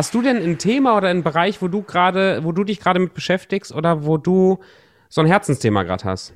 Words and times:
Hast 0.00 0.14
du 0.14 0.22
denn 0.22 0.38
ein 0.38 0.56
Thema 0.56 0.96
oder 0.96 1.08
einen 1.08 1.22
Bereich, 1.22 1.60
wo 1.60 1.68
du 1.68 1.82
gerade, 1.82 2.42
wo 2.42 2.52
du 2.52 2.64
dich 2.64 2.80
gerade 2.80 2.98
mit 2.98 3.12
beschäftigst 3.12 3.70
oder 3.70 4.06
wo 4.06 4.16
du 4.16 4.58
so 5.10 5.20
ein 5.20 5.26
Herzensthema 5.26 5.82
gerade 5.82 6.04
hast? 6.04 6.32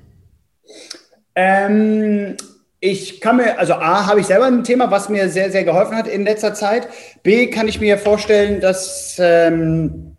Ähm, 1.35 2.37
ich 2.79 3.23
kann 3.23 3.39
mir, 3.39 3.59
also 3.59 3.73
A, 3.73 4.07
habe 4.07 4.21
ich 4.21 4.27
selber 4.27 4.45
ein 4.45 4.65
Thema, 4.65 4.91
was 4.91 5.09
mir 5.09 5.31
sehr, 5.31 5.51
sehr 5.51 5.65
geholfen 5.65 5.97
hat 5.97 6.07
in 6.07 6.25
letzter 6.25 6.53
Zeit. 6.53 6.89
B, 7.23 7.47
kann 7.47 7.67
ich 7.67 7.81
mir 7.81 7.97
vorstellen, 7.97 8.61
dass 8.61 9.17
ähm, 9.19 10.19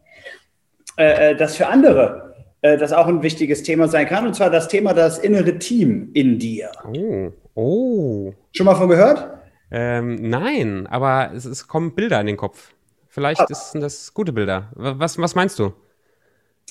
äh, 0.97 1.33
äh 1.33 1.35
das 1.35 1.55
für 1.55 1.67
andere 1.67 2.33
äh, 2.63 2.79
das 2.79 2.93
auch 2.93 3.05
ein 3.05 3.21
wichtiges 3.21 3.61
Thema 3.61 3.87
sein 3.87 4.07
kann. 4.07 4.25
Und 4.25 4.33
zwar 4.33 4.49
das 4.49 4.69
Thema 4.69 4.95
das 4.95 5.19
innere 5.19 5.59
Team 5.59 6.09
in 6.15 6.39
dir. 6.39 6.71
Oh, 6.83 7.29
oh. 7.53 8.33
Schon 8.53 8.65
mal 8.65 8.73
von 8.73 8.89
gehört? 8.89 9.29
Ähm, 9.69 10.15
nein, 10.29 10.87
aber 10.87 11.29
es, 11.35 11.45
es, 11.45 11.67
kommen 11.67 11.93
Bilder 11.93 12.19
in 12.21 12.25
den 12.25 12.37
Kopf. 12.37 12.71
Vielleicht 13.15 13.39
ah. 13.39 13.47
sind 13.49 13.79
das 13.79 14.13
gute 14.13 14.33
Bilder. 14.33 14.71
Was, 14.75 15.17
was 15.17 15.35
meinst 15.35 15.57
du? 15.57 15.71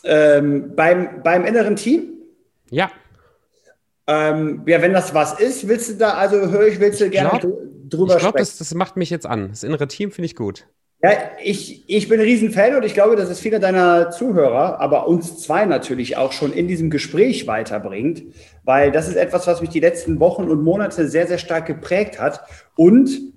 Ähm, 0.04 0.76
beim, 0.76 1.22
beim 1.22 1.46
inneren 1.46 1.74
Team? 1.74 2.02
Ja. 2.68 2.90
Ähm, 4.06 4.62
ja, 4.66 4.82
wenn 4.82 4.92
das 4.92 5.14
was 5.14 5.40
ist, 5.40 5.66
willst 5.66 5.88
du 5.88 5.94
da, 5.94 6.10
also 6.10 6.36
höre 6.50 6.66
ich, 6.66 6.80
willst 6.80 7.00
du 7.00 7.08
gerne 7.08 7.38
glaub, 7.38 7.58
drüber 7.88 8.16
ich 8.16 8.20
glaub, 8.20 8.32
sprechen? 8.32 8.36
Das, 8.36 8.58
das 8.58 8.74
macht 8.74 8.98
mich 8.98 9.08
jetzt 9.08 9.24
an. 9.24 9.48
Das 9.48 9.62
innere 9.62 9.88
Team 9.88 10.10
finde 10.10 10.26
ich 10.26 10.36
gut. 10.36 10.66
Ja, 11.02 11.12
ich, 11.42 11.88
ich 11.88 12.10
bin 12.10 12.20
ein 12.20 12.26
Riesenfan 12.26 12.76
und 12.76 12.84
ich 12.84 12.92
glaube, 12.92 13.16
dass 13.16 13.30
es 13.30 13.40
viele 13.40 13.58
deiner 13.58 14.10
Zuhörer, 14.10 14.80
aber 14.80 15.08
uns 15.08 15.40
zwei 15.40 15.64
natürlich 15.64 16.18
auch 16.18 16.32
schon 16.32 16.52
in 16.52 16.68
diesem 16.68 16.90
Gespräch 16.90 17.46
weiterbringt, 17.46 18.22
weil 18.64 18.92
das 18.92 19.08
ist 19.08 19.16
etwas, 19.16 19.46
was 19.46 19.62
mich 19.62 19.70
die 19.70 19.80
letzten 19.80 20.20
Wochen 20.20 20.50
und 20.50 20.62
Monate 20.62 21.08
sehr, 21.08 21.26
sehr 21.26 21.38
stark 21.38 21.64
geprägt 21.64 22.20
hat 22.20 22.42
und 22.76 23.33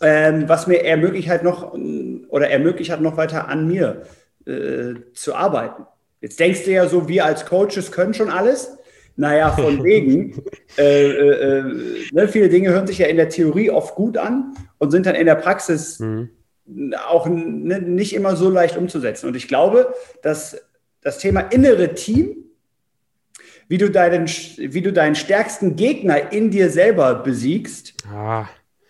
ähm, 0.00 0.48
was 0.48 0.66
mir 0.66 0.84
ermöglicht 0.84 1.28
hat 1.28 1.42
noch 1.42 1.74
oder 2.28 2.50
ermöglicht 2.50 2.90
hat, 2.90 3.00
noch 3.00 3.16
weiter 3.16 3.48
an 3.48 3.66
mir 3.66 4.02
äh, 4.46 4.94
zu 5.12 5.34
arbeiten. 5.34 5.86
Jetzt 6.20 6.40
denkst 6.40 6.64
du 6.64 6.72
ja 6.72 6.88
so, 6.88 7.08
wir 7.08 7.24
als 7.24 7.46
Coaches 7.46 7.92
können 7.92 8.14
schon 8.14 8.30
alles. 8.30 8.76
Naja, 9.16 9.50
von 9.50 9.82
wegen. 9.84 10.42
äh, 10.78 11.10
äh, 11.10 11.58
äh, 11.58 11.64
ne, 12.12 12.28
viele 12.28 12.48
Dinge 12.48 12.70
hören 12.70 12.86
sich 12.86 12.98
ja 12.98 13.06
in 13.06 13.16
der 13.16 13.28
Theorie 13.28 13.70
oft 13.70 13.94
gut 13.94 14.16
an 14.16 14.54
und 14.78 14.90
sind 14.90 15.06
dann 15.06 15.14
in 15.14 15.26
der 15.26 15.34
Praxis 15.34 15.98
mhm. 15.98 16.30
auch 17.08 17.26
ne, 17.26 17.80
nicht 17.80 18.14
immer 18.14 18.36
so 18.36 18.48
leicht 18.48 18.76
umzusetzen. 18.76 19.26
Und 19.26 19.36
ich 19.36 19.48
glaube, 19.48 19.92
dass 20.22 20.60
das 21.00 21.18
Thema 21.18 21.40
innere 21.40 21.94
Team, 21.94 22.36
wie 23.68 23.78
du 23.78 23.90
deinen, 23.90 24.26
wie 24.28 24.80
du 24.80 24.92
deinen 24.92 25.14
stärksten 25.14 25.76
Gegner 25.76 26.32
in 26.32 26.50
dir 26.50 26.70
selber 26.70 27.16
besiegst, 27.16 27.94
ah. 28.10 28.48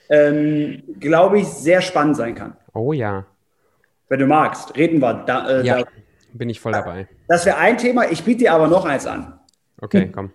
Ähm, 0.08 0.82
glaube 1.00 1.40
ich, 1.40 1.46
sehr 1.46 1.80
spannend 1.80 2.16
sein 2.16 2.34
kann. 2.34 2.56
Oh 2.74 2.92
ja. 2.92 3.26
Wenn 4.08 4.20
du 4.20 4.26
magst, 4.26 4.76
reden 4.76 5.00
wir 5.00 5.14
da. 5.26 5.60
Äh, 5.60 5.66
ja, 5.66 5.78
da. 5.82 5.88
bin 6.32 6.48
ich 6.48 6.60
voll 6.60 6.72
dabei. 6.72 7.08
Das 7.28 7.44
wäre 7.44 7.58
ein 7.58 7.76
Thema. 7.76 8.10
Ich 8.10 8.24
biete 8.24 8.44
dir 8.44 8.52
aber 8.52 8.68
noch 8.68 8.84
eins 8.84 9.06
an. 9.06 9.38
Okay, 9.80 10.10
komm. 10.14 10.30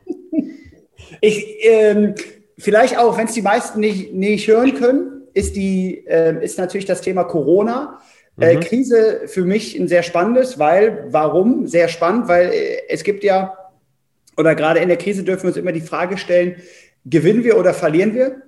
Ich, 1.21 1.65
ähm, 1.65 2.15
vielleicht 2.57 2.97
auch, 2.97 3.17
wenn 3.17 3.25
es 3.25 3.33
die 3.33 3.41
meisten 3.41 3.79
nicht, 3.79 4.13
nicht 4.13 4.47
hören 4.47 4.73
können, 4.75 5.23
ist, 5.33 5.55
die, 5.55 6.05
äh, 6.07 6.43
ist 6.43 6.57
natürlich 6.57 6.85
das 6.85 7.01
Thema 7.01 7.23
Corona. 7.23 7.99
Äh, 8.39 8.55
mhm. 8.55 8.59
Krise 8.61 9.21
für 9.27 9.43
mich 9.43 9.77
ein 9.77 9.87
sehr 9.87 10.03
spannendes, 10.03 10.57
weil, 10.57 11.05
warum? 11.09 11.67
Sehr 11.67 11.87
spannend, 11.87 12.27
weil 12.27 12.51
äh, 12.51 12.77
es 12.89 13.03
gibt 13.03 13.23
ja, 13.23 13.57
oder 14.37 14.55
gerade 14.55 14.79
in 14.79 14.87
der 14.87 14.97
Krise 14.97 15.23
dürfen 15.23 15.43
wir 15.43 15.49
uns 15.49 15.57
immer 15.57 15.71
die 15.71 15.81
Frage 15.81 16.17
stellen, 16.17 16.55
gewinnen 17.05 17.43
wir 17.43 17.57
oder 17.57 17.73
verlieren 17.73 18.15
wir? 18.15 18.41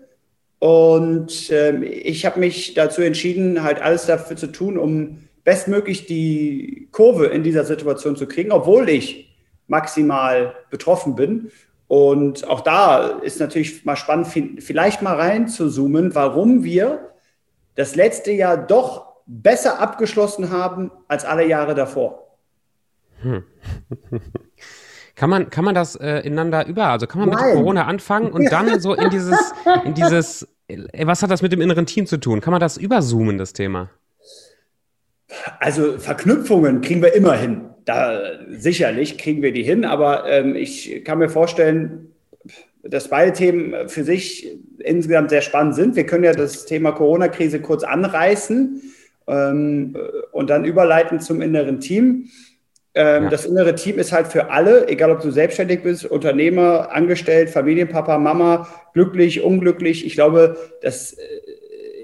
Und 0.65 1.51
ähm, 1.51 1.83
ich 1.83 2.25
habe 2.25 2.39
mich 2.39 2.73
dazu 2.73 3.03
entschieden, 3.03 3.61
halt 3.61 3.83
alles 3.83 4.07
dafür 4.07 4.35
zu 4.35 4.47
tun, 4.47 4.79
um 4.79 5.19
bestmöglich 5.43 6.07
die 6.07 6.89
Kurve 6.91 7.27
in 7.27 7.43
dieser 7.43 7.65
Situation 7.65 8.15
zu 8.15 8.25
kriegen, 8.25 8.51
obwohl 8.51 8.89
ich 8.89 9.31
maximal 9.67 10.55
betroffen 10.71 11.13
bin. 11.13 11.51
Und 11.87 12.47
auch 12.47 12.61
da 12.61 13.09
ist 13.09 13.39
natürlich 13.39 13.85
mal 13.85 13.95
spannend, 13.95 14.29
vielleicht 14.57 15.03
mal 15.03 15.15
rein 15.15 15.47
zu 15.47 15.69
zoomen, 15.69 16.15
warum 16.15 16.63
wir 16.63 17.11
das 17.75 17.95
letzte 17.95 18.31
Jahr 18.31 18.57
doch 18.57 19.17
besser 19.27 19.79
abgeschlossen 19.79 20.49
haben 20.49 20.89
als 21.07 21.25
alle 21.25 21.45
Jahre 21.45 21.75
davor. 21.75 22.37
Hm. 23.21 23.43
Kann 25.15 25.29
man, 25.29 25.49
kann 25.49 25.63
man 25.63 25.73
das 25.73 25.95
äh, 25.95 26.19
ineinander 26.25 26.67
über, 26.67 26.87
also 26.87 27.07
kann 27.07 27.21
man 27.21 27.29
Nein. 27.29 27.45
mit 27.45 27.55
Corona 27.55 27.85
anfangen 27.85 28.33
und 28.33 28.51
dann 28.51 28.81
so 28.81 28.93
in 28.93 29.09
dieses, 29.09 29.53
in 29.85 29.93
dieses, 29.93 30.45
was 30.67 31.21
hat 31.21 31.31
das 31.31 31.41
mit 31.41 31.51
dem 31.51 31.61
inneren 31.61 31.85
Team 31.85 32.05
zu 32.05 32.17
tun? 32.17 32.41
Kann 32.41 32.51
man 32.51 32.59
das 32.59 32.77
überzoomen, 32.77 33.37
das 33.37 33.53
Thema? 33.53 33.89
Also 35.59 35.97
Verknüpfungen 35.97 36.81
kriegen 36.81 37.01
wir 37.01 37.13
immer 37.13 37.35
hin 37.35 37.69
da 37.85 38.39
sicherlich 38.49 39.17
kriegen 39.17 39.41
wir 39.41 39.53
die 39.53 39.63
hin, 39.63 39.85
aber 39.85 40.27
ähm, 40.27 40.55
ich 40.55 41.03
kann 41.05 41.19
mir 41.19 41.29
vorstellen, 41.29 42.11
dass 42.83 43.07
beide 43.07 43.31
Themen 43.31 43.87
für 43.87 44.03
sich 44.03 44.57
insgesamt 44.79 45.29
sehr 45.29 45.41
spannend 45.41 45.75
sind. 45.75 45.95
Wir 45.95 46.05
können 46.05 46.23
ja 46.23 46.33
das 46.33 46.65
Thema 46.65 46.91
Corona-Krise 46.91 47.61
kurz 47.61 47.83
anreißen 47.83 48.81
ähm, 49.27 49.95
und 50.31 50.49
dann 50.49 50.65
überleiten 50.65 51.19
zum 51.19 51.41
inneren 51.41 51.79
Team. 51.79 52.29
Ähm, 52.97 53.25
ja. 53.25 53.29
Das 53.29 53.45
innere 53.45 53.75
Team 53.75 54.00
ist 54.00 54.13
halt 54.13 54.28
für 54.28 54.50
alle, 54.50 54.88
egal 54.88 55.11
ob 55.11 55.22
du 55.22 55.29
selbstständig 55.29 55.83
bist, 55.83 56.06
Unternehmer, 56.06 56.91
Angestellt, 56.94 57.50
Familienpapa, 57.50 58.17
Mama, 58.17 58.67
glücklich, 58.94 59.44
unglücklich. 59.44 60.06
Ich 60.06 60.13
glaube, 60.13 60.57
dass 60.81 61.13
äh, 61.13 61.23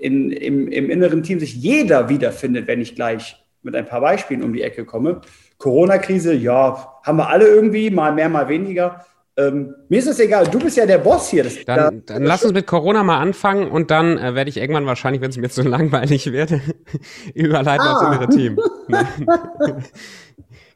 in, 0.01 0.31
im, 0.31 0.67
im 0.67 0.89
inneren 0.89 1.23
Team 1.23 1.39
sich 1.39 1.55
jeder 1.55 2.09
wiederfindet, 2.09 2.67
wenn 2.67 2.81
ich 2.81 2.95
gleich 2.95 3.41
mit 3.63 3.75
ein 3.75 3.85
paar 3.85 4.01
Beispielen 4.01 4.43
um 4.43 4.51
die 4.53 4.63
Ecke 4.63 4.83
komme. 4.83 5.21
Corona-Krise, 5.59 6.33
ja, 6.33 6.99
haben 7.03 7.17
wir 7.17 7.29
alle 7.29 7.47
irgendwie, 7.47 7.89
mal 7.89 8.11
mehr, 8.11 8.27
mal 8.27 8.49
weniger. 8.49 9.05
Ähm, 9.37 9.73
mir 9.87 9.99
ist 9.99 10.07
es 10.07 10.19
egal, 10.19 10.45
du 10.47 10.59
bist 10.59 10.75
ja 10.75 10.85
der 10.85 10.97
Boss 10.97 11.29
hier. 11.29 11.43
Das, 11.43 11.63
dann, 11.63 12.03
da, 12.05 12.13
dann 12.13 12.23
lass 12.23 12.43
uns 12.43 12.53
mit 12.53 12.67
Corona 12.67 13.03
mal 13.03 13.19
anfangen 13.19 13.69
und 13.69 13.89
dann 13.89 14.17
äh, 14.17 14.35
werde 14.35 14.49
ich 14.49 14.57
irgendwann 14.57 14.85
wahrscheinlich, 14.85 15.21
wenn 15.21 15.29
es 15.29 15.37
mir 15.37 15.49
zu 15.49 15.61
langweilig 15.67 16.31
wird, 16.31 16.51
überleiten 17.33 17.87
ah. 17.87 17.93
aufs 17.93 18.01
innere 18.01 18.27
Team. 18.27 18.59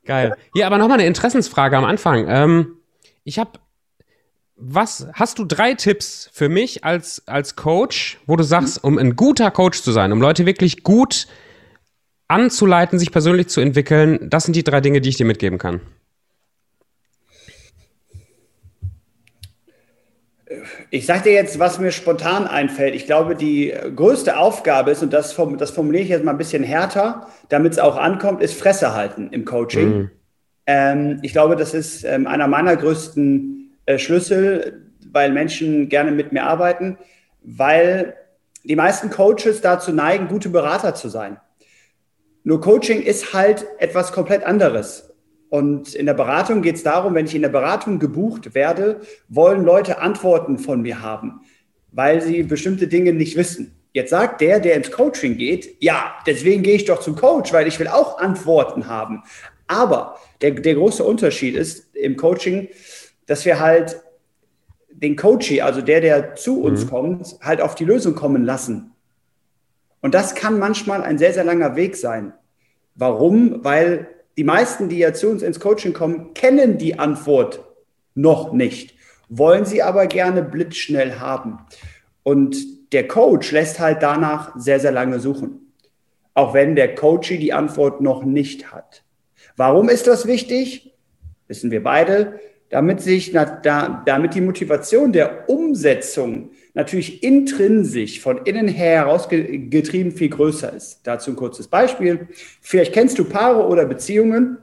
Geil. 0.06 0.36
Hier, 0.54 0.68
aber 0.68 0.78
nochmal 0.78 1.00
eine 1.00 1.08
Interessensfrage 1.08 1.78
am 1.78 1.86
Anfang. 1.86 2.28
Ähm, 2.28 2.78
ich 3.24 3.40
habe, 3.40 3.52
was, 4.56 5.08
hast 5.14 5.40
du 5.40 5.46
drei 5.46 5.74
Tipps 5.74 6.30
für 6.32 6.48
mich 6.48 6.84
als, 6.84 7.28
als 7.28 7.56
Coach, 7.56 8.20
wo 8.28 8.36
du 8.36 8.44
sagst, 8.44 8.84
um 8.84 8.98
ein 8.98 9.16
guter 9.16 9.52
Coach 9.52 9.82
zu 9.82 9.92
sein, 9.92 10.12
um 10.12 10.22
Leute 10.22 10.46
wirklich 10.46 10.84
gut 10.84 11.28
anzuleiten, 12.28 13.00
sich 13.00 13.12
persönlich 13.12 13.50
zu 13.50 13.62
entwickeln. 13.62 14.30
Das 14.30 14.46
sind 14.46 14.56
die 14.56 14.64
drei 14.64 14.82
Dinge, 14.82 15.02
die 15.02 15.10
ich 15.10 15.18
dir 15.18 15.26
mitgeben 15.26 15.58
kann. 15.58 15.82
Ich 20.91 21.06
sage 21.06 21.23
dir 21.23 21.34
jetzt, 21.34 21.59
was 21.59 21.79
mir 21.79 21.91
spontan 21.91 22.47
einfällt. 22.47 22.96
Ich 22.96 23.06
glaube, 23.06 23.35
die 23.35 23.73
größte 23.96 24.38
Aufgabe 24.38 24.91
ist, 24.91 25.01
und 25.01 25.12
das, 25.13 25.35
das 25.57 25.72
formuliere 25.72 26.03
ich 26.03 26.09
jetzt 26.09 26.23
mal 26.23 26.31
ein 26.31 26.38
bisschen 26.38 26.63
härter, 26.63 27.28
damit 27.50 27.73
es 27.73 27.79
auch 27.79 27.97
ankommt, 27.97 28.41
ist 28.41 28.59
Fresse 28.59 28.94
halten 28.94 29.29
im 29.31 29.45
Coaching. 29.45 29.97
Mhm. 29.97 30.12
Ähm, 30.68 31.19
ich 31.22 31.31
glaube, 31.31 31.56
das 31.56 31.74
ist 31.74 32.03
ähm, 32.03 32.28
einer 32.28 32.47
meiner 32.47 32.75
größten 32.75 33.78
äh, 33.85 33.97
Schlüssel, 33.97 34.91
weil 35.12 35.31
Menschen 35.31 35.90
gerne 35.90 36.12
mit 36.12 36.31
mir 36.31 36.44
arbeiten, 36.44 36.97
weil 37.41 38.16
die 38.63 38.75
meisten 38.75 39.09
Coaches 39.09 39.62
dazu 39.62 39.91
neigen, 39.91 40.28
gute 40.28 40.50
Berater 40.50 40.95
zu 40.95 41.09
sein. 41.09 41.38
Nur 42.44 42.62
Coaching 42.62 43.01
ist 43.01 43.34
halt 43.34 43.66
etwas 43.79 44.12
komplett 44.12 44.44
anderes. 44.44 45.14
Und 45.50 45.94
in 45.95 46.06
der 46.06 46.13
Beratung 46.13 46.62
geht 46.62 46.75
es 46.75 46.83
darum, 46.83 47.13
wenn 47.13 47.25
ich 47.25 47.36
in 47.36 47.42
der 47.42 47.50
Beratung 47.50 48.00
gebucht 48.00 48.56
werde, 48.56 49.01
wollen 49.30 49.63
Leute 49.63 50.00
Antworten 50.00 50.57
von 50.57 50.81
mir 50.81 51.01
haben, 51.01 51.42
weil 51.92 52.21
sie 52.21 52.44
bestimmte 52.44 52.88
Dinge 52.88 53.13
nicht 53.13 53.38
wissen. 53.38 53.75
Jetzt 53.94 54.09
sagt 54.09 54.42
der, 54.42 54.59
der 54.59 54.75
ins 54.75 54.92
Coaching 54.92 55.38
geht, 55.38 55.81
ja, 55.81 56.15
deswegen 56.27 56.63
gehe 56.63 56.75
ich 56.75 56.86
doch 56.86 57.00
zum 57.00 57.15
Coach, 57.15 57.53
weil 57.53 57.68
ich 57.68 57.80
will 57.80 57.88
auch 57.88 58.19
Antworten 58.19 58.88
haben. 58.88 59.24
Aber 59.68 60.19
der, 60.42 60.51
der 60.51 60.75
große 60.75 61.03
Unterschied 61.03 61.56
ist 61.56 61.95
im 61.95 62.18
Coaching, 62.18 62.68
dass 63.25 63.45
wir 63.45 63.59
halt 63.59 64.01
den 64.89 65.15
Coachee, 65.15 65.62
also 65.62 65.81
der, 65.81 66.01
der 66.01 66.36
zu 66.36 66.62
uns 66.62 66.86
mhm. 66.86 66.89
kommt, 66.89 67.36
halt 67.41 67.62
auf 67.62 67.75
die 67.75 67.86
Lösung 67.86 68.15
kommen 68.15 68.44
lassen. 68.44 68.91
Und 70.01 70.13
das 70.13 70.36
kann 70.36 70.59
manchmal 70.59 71.01
ein 71.01 71.18
sehr, 71.18 71.33
sehr 71.33 71.44
langer 71.44 71.75
Weg 71.75 71.95
sein. 71.95 72.33
Warum? 72.95 73.63
Weil 73.63 74.07
die 74.38 74.44
meisten, 74.44 74.90
die 74.90 74.98
ja 74.98 75.14
zu 75.14 75.30
uns 75.30 75.42
ins 75.44 75.60
Coaching 75.60 75.94
kommen, 75.94 76.34
kennen 76.34 76.78
die 76.78 77.00
Antwort 77.00 77.64
noch 78.14 78.54
nicht, 78.54 78.96
wollen 79.30 79.66
sie 79.66 79.82
aber 79.82 80.08
gerne 80.08 80.44
blitzschnell 80.44 81.20
haben. 81.20 81.60
Und 82.24 82.58
der 82.92 83.08
Coach 83.08 83.52
lässt 83.52 83.80
halt 83.80 84.02
danach 84.02 84.54
sehr, 84.58 84.80
sehr 84.80 84.92
lange 84.92 85.20
suchen. 85.20 85.74
Auch 86.34 86.54
wenn 86.54 86.76
der 86.76 86.96
Coachie 86.96 87.38
die 87.38 87.54
Antwort 87.54 88.02
noch 88.02 88.24
nicht 88.24 88.72
hat. 88.72 89.04
Warum 89.56 89.90
ist 89.90 90.08
das 90.08 90.26
wichtig? 90.26 90.94
Wissen 91.48 91.72
wir 91.72 91.84
beide. 91.84 92.40
Damit 92.70 93.02
sich, 93.02 93.32
damit 93.32 94.34
die 94.34 94.42
Motivation 94.42 95.14
der 95.14 95.50
Umsetzung 95.50 96.50
natürlich 96.75 97.24
intrinsisch 97.24 98.19
von 98.19 98.45
innen 98.45 98.68
her 98.68 99.06
herausgetrieben 99.06 100.12
viel 100.12 100.30
größer 100.30 100.72
ist. 100.74 101.00
Dazu 101.04 101.31
ein 101.31 101.36
kurzes 101.36 101.68
Beispiel. 101.68 102.27
Vielleicht 102.62 102.94
kennst 102.94 103.18
du 103.18 103.24
Paare 103.24 103.66
oder 103.66 103.86
Beziehungen, 103.86 104.57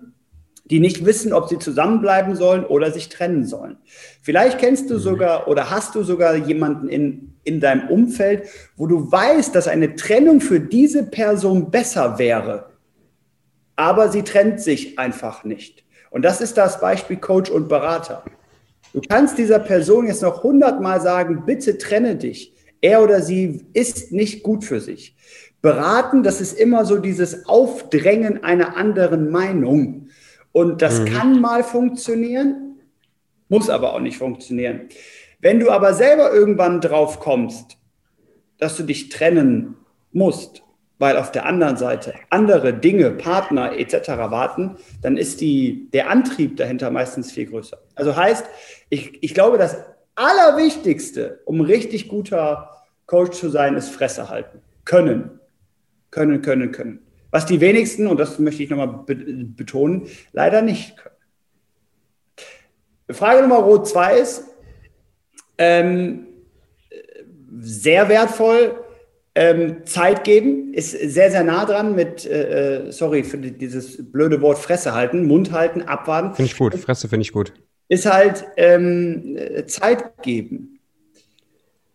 die 0.66 0.78
nicht 0.78 1.04
wissen, 1.04 1.32
ob 1.32 1.48
sie 1.48 1.58
zusammenbleiben 1.58 2.36
sollen 2.36 2.64
oder 2.64 2.92
sich 2.92 3.08
trennen 3.08 3.44
sollen. 3.44 3.78
Vielleicht 4.20 4.58
kennst 4.58 4.90
du 4.90 4.94
mhm. 4.94 5.00
sogar 5.00 5.48
oder 5.48 5.70
hast 5.70 5.94
du 5.94 6.02
sogar 6.02 6.36
jemanden 6.36 6.88
in, 6.88 7.34
in 7.44 7.60
deinem 7.60 7.88
Umfeld, 7.88 8.46
wo 8.76 8.86
du 8.86 9.10
weißt, 9.10 9.54
dass 9.54 9.66
eine 9.66 9.96
Trennung 9.96 10.40
für 10.40 10.60
diese 10.60 11.04
Person 11.04 11.70
besser 11.70 12.18
wäre, 12.18 12.70
aber 13.74 14.10
sie 14.10 14.22
trennt 14.22 14.60
sich 14.60 14.98
einfach 14.98 15.44
nicht. 15.44 15.82
Und 16.10 16.22
das 16.22 16.42
ist 16.42 16.58
das 16.58 16.78
Beispiel 16.78 17.16
Coach 17.16 17.50
und 17.50 17.68
Berater. 17.68 18.22
Du 18.92 19.00
kannst 19.00 19.38
dieser 19.38 19.58
Person 19.58 20.06
jetzt 20.06 20.22
noch 20.22 20.42
hundertmal 20.42 21.00
sagen, 21.00 21.44
bitte 21.46 21.78
trenne 21.78 22.16
dich. 22.16 22.54
Er 22.80 23.02
oder 23.02 23.22
sie 23.22 23.64
ist 23.72 24.12
nicht 24.12 24.42
gut 24.42 24.64
für 24.64 24.80
sich. 24.80 25.16
Beraten, 25.62 26.22
das 26.22 26.40
ist 26.40 26.58
immer 26.58 26.84
so 26.84 26.98
dieses 26.98 27.46
Aufdrängen 27.46 28.42
einer 28.42 28.76
anderen 28.76 29.30
Meinung. 29.30 30.08
Und 30.50 30.82
das 30.82 31.00
mhm. 31.00 31.04
kann 31.06 31.40
mal 31.40 31.64
funktionieren, 31.64 32.80
muss 33.48 33.70
aber 33.70 33.94
auch 33.94 34.00
nicht 34.00 34.18
funktionieren. 34.18 34.88
Wenn 35.40 35.60
du 35.60 35.70
aber 35.70 35.94
selber 35.94 36.32
irgendwann 36.32 36.80
drauf 36.80 37.20
kommst, 37.20 37.78
dass 38.58 38.76
du 38.76 38.82
dich 38.82 39.08
trennen 39.08 39.76
musst, 40.12 40.62
weil 41.02 41.16
auf 41.16 41.32
der 41.32 41.46
anderen 41.46 41.76
Seite 41.76 42.14
andere 42.30 42.72
Dinge, 42.72 43.10
Partner 43.10 43.76
etc. 43.76 44.06
warten, 44.06 44.76
dann 45.00 45.16
ist 45.16 45.40
die, 45.40 45.90
der 45.90 46.08
Antrieb 46.08 46.56
dahinter 46.58 46.92
meistens 46.92 47.32
viel 47.32 47.46
größer. 47.46 47.76
Also 47.96 48.14
heißt, 48.14 48.46
ich, 48.88 49.20
ich 49.20 49.34
glaube, 49.34 49.58
das 49.58 49.78
Allerwichtigste, 50.14 51.40
um 51.44 51.60
richtig 51.60 52.06
guter 52.06 52.70
Coach 53.06 53.36
zu 53.36 53.48
sein, 53.48 53.74
ist 53.74 53.88
Fresse 53.88 54.28
halten. 54.28 54.60
Können. 54.84 55.40
Können, 56.12 56.40
können, 56.40 56.70
können. 56.70 57.00
Was 57.32 57.46
die 57.46 57.60
wenigsten, 57.60 58.06
und 58.06 58.20
das 58.20 58.38
möchte 58.38 58.62
ich 58.62 58.70
nochmal 58.70 59.02
betonen, 59.04 60.06
leider 60.30 60.62
nicht 60.62 60.96
können. 60.98 61.16
Frage 63.10 63.42
Nummer 63.42 63.82
zwei 63.82 64.18
ist, 64.18 64.44
ähm, 65.58 66.28
sehr 67.58 68.08
wertvoll, 68.08 68.81
ähm, 69.34 69.86
Zeit 69.86 70.24
geben 70.24 70.74
ist 70.74 70.90
sehr, 70.90 71.30
sehr 71.30 71.42
nah 71.42 71.64
dran 71.64 71.94
mit, 71.94 72.26
äh, 72.26 72.88
äh, 72.88 72.92
sorry 72.92 73.24
für 73.24 73.38
dieses 73.38 74.12
blöde 74.12 74.40
Wort 74.42 74.58
Fresse 74.58 74.94
halten, 74.94 75.26
Mund 75.26 75.52
halten, 75.52 75.82
abwarten. 75.82 76.34
Finde 76.34 76.50
ich 76.50 76.58
gut, 76.58 76.74
Fresse 76.74 77.08
finde 77.08 77.22
ich 77.22 77.32
gut. 77.32 77.52
Ist 77.88 78.10
halt 78.10 78.44
ähm, 78.56 79.38
Zeit 79.66 80.22
geben. 80.22 80.78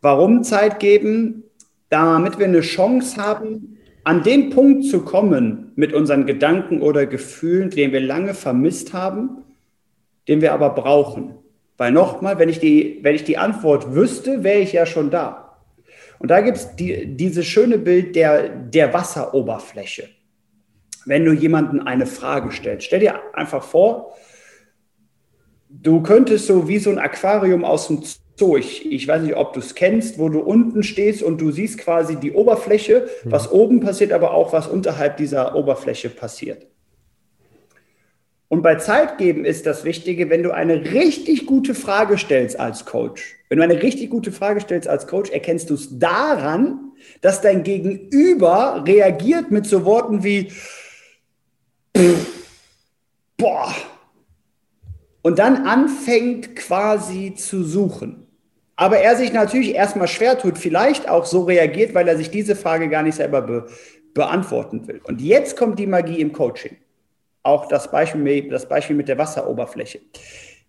Warum 0.02 0.44
Zeit 0.44 0.80
geben? 0.80 1.44
Damit 1.90 2.38
wir 2.38 2.46
eine 2.46 2.62
Chance 2.62 3.18
haben, 3.18 3.78
an 4.04 4.24
den 4.24 4.50
Punkt 4.50 4.86
zu 4.86 5.02
kommen 5.02 5.72
mit 5.76 5.94
unseren 5.94 6.26
Gedanken 6.26 6.82
oder 6.82 7.06
Gefühlen, 7.06 7.70
den 7.70 7.92
wir 7.94 8.02
lange 8.02 8.34
vermisst 8.34 8.94
haben, 8.94 9.44
den 10.28 10.42
wir 10.42 10.54
aber 10.54 10.72
brauchen. 10.72 11.36
Weil 11.78 11.92
nochmal, 11.92 12.40
wenn 12.40 12.50
ich 12.50 12.60
die, 12.60 13.00
wenn 13.04 13.16
ich 13.16 13.24
die 13.24 13.38
Antwort 13.38 13.94
wüsste, 13.94 14.44
wäre 14.44 14.60
ich 14.60 14.74
ja 14.74 14.86
schon 14.86 15.12
da. 15.12 15.47
Und 16.20 16.30
da 16.30 16.42
gibt 16.42 16.58
es 16.58 16.76
die, 16.76 17.16
dieses 17.16 17.46
schöne 17.46 17.78
Bild 17.78 18.16
der, 18.16 18.50
der 18.50 18.94
Wasseroberfläche. 18.94 20.10
Wenn 21.06 21.26
du 21.26 21.32
jemanden 21.32 21.82
eine 21.82 22.06
Frage 22.06 22.52
stellst, 22.52 22.88
stell 22.88 23.00
dir 23.00 23.20
einfach 23.34 23.64
vor, 23.64 24.16
du 25.70 26.02
könntest 26.02 26.48
so 26.48 26.68
wie 26.68 26.80
so 26.80 26.90
ein 26.90 27.00
Aquarium 27.00 27.64
aus 27.64 27.88
dem 27.88 28.04
Zoo, 28.38 28.58
ich, 28.58 28.92
ich 28.92 29.08
weiß 29.08 29.24
nicht, 29.24 29.36
ob 29.36 29.54
du 29.54 29.60
es 29.60 29.74
kennst, 29.74 30.20
wo 30.20 30.30
du 30.30 30.40
unten 30.40 30.84
stehst 30.84 31.24
und 31.24 31.42
du 31.42 31.52
siehst 31.52 31.80
quasi 31.80 32.18
die 32.18 32.34
Oberfläche, 32.34 33.08
mhm. 33.24 33.32
was 33.32 33.52
oben 33.52 33.80
passiert, 33.80 34.12
aber 34.12 34.32
auch 34.32 34.54
was 34.54 34.68
unterhalb 34.68 35.18
dieser 35.18 35.56
Oberfläche 35.56 36.10
passiert. 36.10 36.68
Und 38.50 38.62
bei 38.62 38.76
Zeitgeben 38.76 39.44
ist 39.44 39.66
das 39.66 39.84
Wichtige, 39.84 40.30
wenn 40.30 40.44
du 40.44 40.52
eine 40.52 40.94
richtig 40.94 41.46
gute 41.46 41.76
Frage 41.76 42.18
stellst 42.18 42.60
als 42.60 42.86
Coach. 42.86 43.36
Wenn 43.50 43.58
du 43.58 43.64
eine 43.64 43.82
richtig 43.82 44.10
gute 44.10 44.32
Frage 44.32 44.62
stellst 44.62 44.88
als 44.88 45.06
Coach, 45.08 45.32
erkennst 45.32 45.70
du 45.70 45.74
es 45.74 46.00
daran, 46.00 46.92
dass 47.22 47.42
dein 47.42 47.64
Gegenüber 47.64 48.84
reagiert 48.88 49.52
mit 49.52 49.66
so 49.66 49.84
Worten 49.84 50.24
wie 50.24 50.52
boah 53.38 53.74
und 55.22 55.40
dann 55.40 55.68
anfängt 55.68 56.56
quasi 56.56 57.34
zu 57.36 57.64
suchen. 57.64 58.28
Aber 58.78 59.00
er 59.00 59.18
sich 59.18 59.34
natürlich 59.34 59.74
erstmal 59.74 60.08
schwer 60.08 60.38
tut, 60.38 60.58
vielleicht 60.58 61.10
auch 61.10 61.26
so 61.26 61.44
reagiert, 61.44 61.94
weil 61.94 62.08
er 62.08 62.16
sich 62.16 62.30
diese 62.30 62.56
Frage 62.56 62.88
gar 62.90 63.04
nicht 63.04 63.16
selber 63.16 63.42
be 63.42 63.68
beantworten 64.14 64.88
will. 64.88 65.00
Und 65.04 65.22
jetzt 65.22 65.56
kommt 65.58 65.78
die 65.78 65.86
Magie 65.86 66.22
im 66.22 66.34
Coaching 66.34 66.76
auch 67.44 67.68
das 67.68 67.92
Beispiel, 67.92 68.50
das 68.50 68.68
Beispiel 68.68 68.96
mit 68.96 69.08
der 69.08 69.18
Wasseroberfläche. 69.18 70.00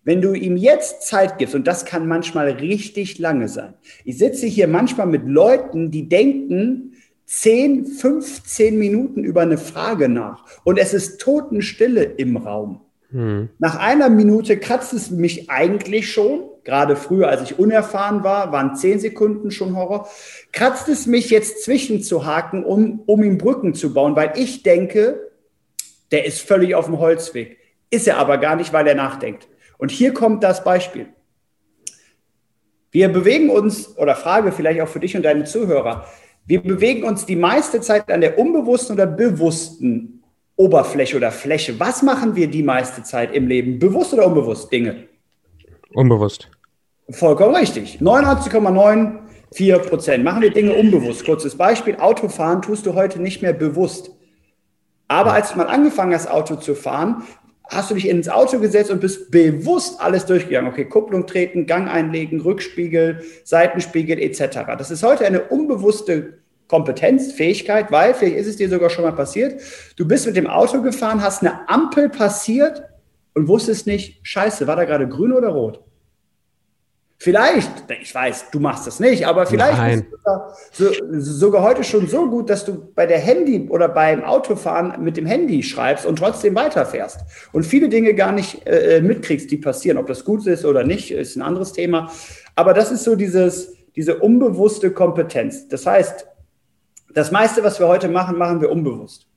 Wenn 0.03 0.21
du 0.21 0.33
ihm 0.33 0.55
jetzt 0.55 1.03
Zeit 1.03 1.37
gibst, 1.37 1.55
und 1.55 1.67
das 1.67 1.85
kann 1.85 2.07
manchmal 2.07 2.49
richtig 2.51 3.19
lange 3.19 3.47
sein. 3.47 3.73
Ich 4.05 4.17
sitze 4.17 4.47
hier 4.47 4.67
manchmal 4.67 5.07
mit 5.07 5.27
Leuten, 5.27 5.91
die 5.91 6.07
denken 6.07 6.93
10, 7.25 7.85
15 7.85 8.79
Minuten 8.79 9.23
über 9.23 9.41
eine 9.41 9.57
Frage 9.57 10.09
nach 10.09 10.45
und 10.63 10.79
es 10.79 10.93
ist 10.93 11.21
Totenstille 11.21 12.03
im 12.03 12.37
Raum. 12.37 12.81
Hm. 13.11 13.49
Nach 13.59 13.77
einer 13.77 14.09
Minute 14.09 14.57
kratzt 14.57 14.93
es 14.93 15.11
mich 15.11 15.49
eigentlich 15.49 16.11
schon, 16.11 16.43
gerade 16.63 16.95
früher, 16.95 17.27
als 17.27 17.43
ich 17.43 17.59
unerfahren 17.59 18.23
war, 18.23 18.51
waren 18.51 18.75
10 18.75 18.99
Sekunden 18.99 19.51
schon 19.51 19.75
Horror, 19.75 20.07
kratzt 20.51 20.89
es 20.89 21.07
mich 21.07 21.29
jetzt 21.29 21.63
zwischenzuhaken, 21.63 22.63
um, 22.63 23.01
um 23.05 23.23
ihm 23.23 23.37
Brücken 23.37 23.73
zu 23.73 23.93
bauen, 23.93 24.15
weil 24.15 24.33
ich 24.35 24.63
denke, 24.63 25.28
der 26.11 26.25
ist 26.25 26.41
völlig 26.41 26.75
auf 26.75 26.85
dem 26.85 26.99
Holzweg. 26.99 27.57
Ist 27.89 28.07
er 28.07 28.17
aber 28.17 28.37
gar 28.37 28.55
nicht, 28.55 28.73
weil 28.73 28.87
er 28.87 28.95
nachdenkt. 28.95 29.47
Und 29.77 29.91
hier 29.91 30.13
kommt 30.13 30.43
das 30.43 30.63
Beispiel. 30.63 31.07
Wir 32.91 33.09
bewegen 33.09 33.49
uns, 33.49 33.97
oder 33.97 34.15
Frage 34.15 34.51
vielleicht 34.51 34.81
auch 34.81 34.87
für 34.87 34.99
dich 34.99 35.15
und 35.15 35.23
deine 35.23 35.43
Zuhörer, 35.43 36.05
wir 36.45 36.61
bewegen 36.61 37.03
uns 37.03 37.25
die 37.25 37.35
meiste 37.35 37.79
Zeit 37.81 38.09
an 38.11 38.21
der 38.21 38.39
unbewussten 38.39 38.95
oder 38.95 39.05
bewussten 39.05 40.23
Oberfläche 40.55 41.15
oder 41.15 41.31
Fläche. 41.31 41.79
Was 41.79 42.01
machen 42.01 42.35
wir 42.35 42.47
die 42.47 42.63
meiste 42.63 43.03
Zeit 43.03 43.33
im 43.33 43.47
Leben? 43.47 43.79
Bewusst 43.79 44.13
oder 44.13 44.25
unbewusst 44.25 44.71
Dinge? 44.71 45.07
Unbewusst. 45.93 46.49
Vollkommen 47.11 47.55
richtig. 47.55 47.99
99,94 48.01 49.77
Prozent 49.79 50.23
machen 50.23 50.41
wir 50.41 50.51
Dinge 50.51 50.73
unbewusst. 50.73 51.23
Kurzes 51.23 51.55
Beispiel, 51.55 51.95
Autofahren 51.95 52.61
tust 52.61 52.85
du 52.85 52.95
heute 52.95 53.21
nicht 53.21 53.41
mehr 53.41 53.53
bewusst. 53.53 54.11
Aber 55.09 55.33
als 55.33 55.51
du 55.51 55.57
mal 55.57 55.67
angefangen 55.67 56.13
hast, 56.13 56.29
Auto 56.29 56.55
zu 56.55 56.75
fahren, 56.75 57.23
hast 57.65 57.89
du 57.89 57.95
dich 57.95 58.07
ins 58.07 58.29
Auto 58.29 58.59
gesetzt 58.59 58.91
und 58.91 59.01
bist 59.01 59.31
bewusst 59.31 59.99
alles 59.99 60.25
durchgegangen. 60.25 60.71
Okay, 60.71 60.85
Kupplung 60.85 61.27
treten, 61.27 61.65
Gang 61.65 61.89
einlegen, 61.89 62.39
Rückspiegel, 62.41 63.23
Seitenspiegel 63.43 64.19
etc. 64.19 64.59
Das 64.77 64.91
ist 64.91 65.03
heute 65.03 65.25
eine 65.25 65.43
unbewusste 65.45 66.39
Kompetenz, 66.67 67.31
Fähigkeit, 67.31 67.91
weil 67.91 68.13
vielleicht 68.13 68.37
ist 68.37 68.47
es 68.47 68.57
dir 68.57 68.69
sogar 68.69 68.91
schon 68.91 69.03
mal 69.03 69.11
passiert. 69.11 69.59
Du 69.97 70.07
bist 70.07 70.27
mit 70.27 70.35
dem 70.35 70.47
Auto 70.47 70.81
gefahren, 70.83 71.23
hast 71.23 71.41
eine 71.41 71.67
Ampel 71.67 72.09
passiert 72.09 72.83
und 73.33 73.47
wusstest 73.47 73.87
nicht, 73.87 74.19
scheiße, 74.21 74.67
war 74.67 74.75
da 74.75 74.85
gerade 74.85 75.07
grün 75.07 75.33
oder 75.33 75.49
rot? 75.49 75.83
Vielleicht, 77.21 77.69
ich 78.01 78.15
weiß, 78.15 78.45
du 78.49 78.61
machst 78.61 78.87
das 78.87 79.01
nicht, 79.01 79.27
aber 79.27 79.45
vielleicht 79.45 79.77
Nein. 79.77 79.99
ist 79.99 80.05
es 80.05 80.09
sogar, 80.11 80.55
so, 80.71 81.19
sogar 81.19 81.63
heute 81.63 81.83
schon 81.83 82.07
so 82.07 82.29
gut, 82.29 82.49
dass 82.49 82.63
du 82.63 82.93
bei 82.95 83.05
der 83.05 83.19
Handy 83.19 83.67
oder 83.67 83.89
beim 83.89 84.23
Autofahren 84.23 85.03
mit 85.03 85.17
dem 85.17 85.25
Handy 85.25 85.61
schreibst 85.61 86.05
und 86.05 86.17
trotzdem 86.17 86.55
weiterfährst 86.55 87.19
und 87.51 87.65
viele 87.65 87.89
Dinge 87.89 88.13
gar 88.13 88.31
nicht 88.31 88.65
äh, 88.65 89.01
mitkriegst, 89.01 89.51
die 89.51 89.57
passieren. 89.57 89.97
Ob 89.97 90.07
das 90.07 90.23
gut 90.23 90.47
ist 90.47 90.63
oder 90.63 90.85
nicht, 90.85 91.11
ist 91.11 91.35
ein 91.35 91.41
anderes 91.41 91.73
Thema. 91.73 92.09
Aber 92.55 92.73
das 92.73 92.89
ist 92.89 93.03
so 93.03 93.17
dieses, 93.17 93.73
diese 93.97 94.19
unbewusste 94.19 94.91
Kompetenz. 94.91 95.67
Das 95.67 95.85
heißt, 95.85 96.25
das 97.13 97.31
meiste, 97.31 97.61
was 97.65 97.81
wir 97.81 97.89
heute 97.89 98.07
machen, 98.07 98.37
machen 98.37 98.61
wir 98.61 98.71
unbewusst. 98.71 99.27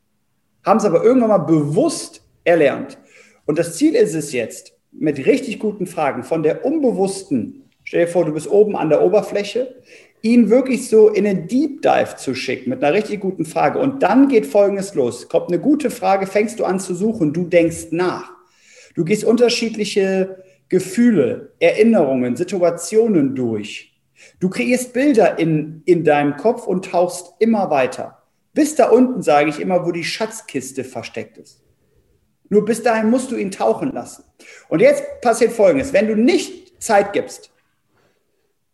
Haben 0.64 0.78
es 0.78 0.84
aber 0.84 1.02
irgendwann 1.02 1.30
mal 1.30 1.38
bewusst 1.38 2.22
erlernt. 2.44 2.96
Und 3.44 3.58
das 3.58 3.76
Ziel 3.76 3.96
ist 3.96 4.14
es 4.14 4.30
jetzt, 4.30 4.72
mit 4.92 5.24
richtig 5.26 5.58
guten 5.58 5.86
Fragen 5.86 6.22
von 6.22 6.42
der 6.42 6.64
unbewussten 6.64 7.61
Stell 7.92 8.06
dir 8.06 8.10
vor, 8.10 8.24
du 8.24 8.32
bist 8.32 8.50
oben 8.50 8.74
an 8.74 8.88
der 8.88 9.02
Oberfläche, 9.02 9.74
ihn 10.22 10.48
wirklich 10.48 10.88
so 10.88 11.10
in 11.10 11.26
einen 11.26 11.46
Deep 11.46 11.82
Dive 11.82 12.16
zu 12.16 12.34
schicken 12.34 12.70
mit 12.70 12.82
einer 12.82 12.94
richtig 12.94 13.20
guten 13.20 13.44
Frage. 13.44 13.78
Und 13.78 14.02
dann 14.02 14.28
geht 14.28 14.46
Folgendes 14.46 14.94
los. 14.94 15.28
Kommt 15.28 15.48
eine 15.48 15.60
gute 15.60 15.90
Frage, 15.90 16.26
fängst 16.26 16.58
du 16.58 16.64
an 16.64 16.80
zu 16.80 16.94
suchen, 16.94 17.34
du 17.34 17.44
denkst 17.44 17.88
nach. 17.90 18.30
Du 18.94 19.04
gehst 19.04 19.24
unterschiedliche 19.24 20.42
Gefühle, 20.70 21.52
Erinnerungen, 21.60 22.34
Situationen 22.34 23.34
durch. 23.34 24.00
Du 24.40 24.48
kreierst 24.48 24.94
Bilder 24.94 25.38
in, 25.38 25.82
in 25.84 26.02
deinem 26.02 26.38
Kopf 26.38 26.66
und 26.66 26.86
tauchst 26.86 27.34
immer 27.40 27.68
weiter. 27.68 28.22
Bis 28.54 28.74
da 28.74 28.88
unten 28.88 29.20
sage 29.20 29.50
ich 29.50 29.60
immer, 29.60 29.84
wo 29.84 29.92
die 29.92 30.04
Schatzkiste 30.04 30.84
versteckt 30.84 31.36
ist. 31.36 31.62
Nur 32.48 32.64
bis 32.64 32.82
dahin 32.82 33.10
musst 33.10 33.30
du 33.30 33.36
ihn 33.36 33.50
tauchen 33.50 33.92
lassen. 33.92 34.24
Und 34.70 34.80
jetzt 34.80 35.04
passiert 35.20 35.52
Folgendes. 35.52 35.92
Wenn 35.92 36.08
du 36.08 36.16
nicht 36.16 36.82
Zeit 36.82 37.12
gibst, 37.12 37.51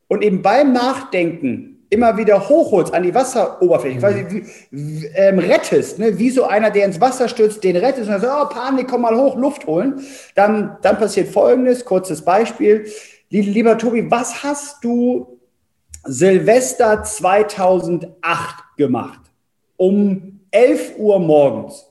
und 0.08 0.22
eben 0.22 0.42
beim 0.42 0.72
Nachdenken 0.72 1.78
immer 1.90 2.16
wieder 2.16 2.48
hochholst 2.48 2.92
an 2.92 3.02
die 3.02 3.14
Wasseroberfläche, 3.14 3.98
quasi 3.98 4.44
wie, 4.70 5.06
ähm, 5.14 5.38
rettest, 5.38 5.98
ne? 5.98 6.18
wie 6.18 6.30
so 6.30 6.44
einer, 6.44 6.70
der 6.70 6.84
ins 6.84 7.00
Wasser 7.00 7.28
stürzt, 7.28 7.64
den 7.64 7.76
rettest 7.76 8.08
und 8.08 8.12
dann 8.12 8.20
sagt, 8.20 8.52
oh, 8.52 8.54
Panik, 8.54 8.88
komm 8.88 9.02
mal 9.02 9.16
hoch, 9.16 9.36
Luft 9.36 9.66
holen, 9.66 10.00
dann, 10.34 10.76
dann 10.82 10.98
passiert 10.98 11.28
Folgendes, 11.28 11.84
kurzes 11.84 12.22
Beispiel. 12.22 12.86
Lieber 13.30 13.76
Tobi, 13.78 14.10
was 14.10 14.42
hast 14.42 14.84
du 14.84 15.38
Silvester 16.04 17.02
2008 17.02 18.14
gemacht? 18.76 19.20
Um 19.76 20.40
11 20.50 20.98
Uhr 20.98 21.18
morgens. 21.18 21.86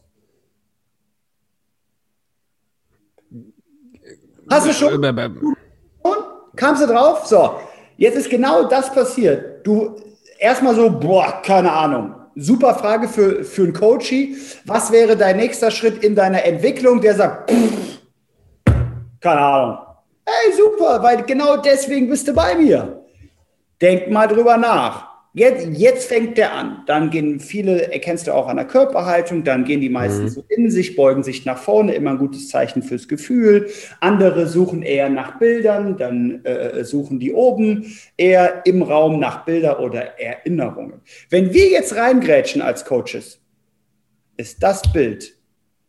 Hast 4.49 4.67
du 4.67 4.73
schon? 4.73 5.03
Äh, 5.03 5.09
äh, 5.09 5.25
äh. 5.25 5.29
Kamst 6.55 6.81
du 6.81 6.87
drauf? 6.87 7.25
So, 7.27 7.59
Jetzt 7.97 8.15
ist 8.15 8.29
genau 8.29 8.67
das 8.67 8.93
passiert. 8.93 9.65
Du 9.65 9.95
erstmal 10.39 10.75
so, 10.75 10.89
boah, 10.89 11.41
keine 11.43 11.71
Ahnung. 11.71 12.13
Super 12.35 12.75
Frage 12.75 13.07
für, 13.07 13.43
für 13.43 13.63
einen 13.63 13.73
Coachy. 13.73 14.37
Was 14.65 14.91
wäre 14.91 15.17
dein 15.17 15.37
nächster 15.37 15.71
Schritt 15.71 16.03
in 16.03 16.15
deiner 16.15 16.45
Entwicklung, 16.45 17.01
der 17.01 17.15
sagt, 17.15 17.51
pff, 17.51 17.99
keine 19.19 19.41
Ahnung. 19.41 19.77
Hey, 20.23 20.53
super, 20.53 21.01
weil 21.01 21.23
genau 21.23 21.57
deswegen 21.57 22.07
bist 22.07 22.27
du 22.27 22.33
bei 22.33 22.53
mir. 22.53 23.03
Denk 23.81 24.11
mal 24.11 24.27
drüber 24.27 24.57
nach. 24.57 25.06
Jetzt, 25.37 25.67
jetzt 25.73 26.07
fängt 26.07 26.35
der 26.39 26.53
an. 26.53 26.81
Dann 26.87 27.11
gehen 27.11 27.39
viele, 27.39 27.91
erkennst 27.93 28.25
du 28.25 28.33
auch 28.33 28.47
an 28.47 28.57
der 28.57 28.65
Körperhaltung, 28.65 29.43
dann 29.43 29.65
gehen 29.65 29.81
die 29.81 29.89
meisten 29.89 30.23
mhm. 30.23 30.29
so 30.29 30.43
in 30.49 30.71
sich, 30.71 30.95
beugen 30.95 31.21
sich 31.21 31.45
nach 31.45 31.59
vorne, 31.59 31.93
immer 31.93 32.09
ein 32.09 32.17
gutes 32.17 32.49
Zeichen 32.49 32.81
fürs 32.81 33.07
Gefühl. 33.07 33.69
Andere 33.99 34.47
suchen 34.47 34.81
eher 34.81 35.09
nach 35.09 35.37
Bildern, 35.37 35.95
dann 35.95 36.43
äh, 36.43 36.83
suchen 36.83 37.19
die 37.19 37.33
oben 37.33 37.85
eher 38.17 38.65
im 38.65 38.81
Raum 38.81 39.19
nach 39.19 39.45
Bilder 39.45 39.79
oder 39.79 40.19
Erinnerungen. 40.19 41.01
Wenn 41.29 41.53
wir 41.53 41.69
jetzt 41.69 41.95
reingrätschen 41.95 42.63
als 42.63 42.83
Coaches, 42.83 43.39
ist 44.37 44.63
das 44.63 44.91
Bild, 44.91 45.35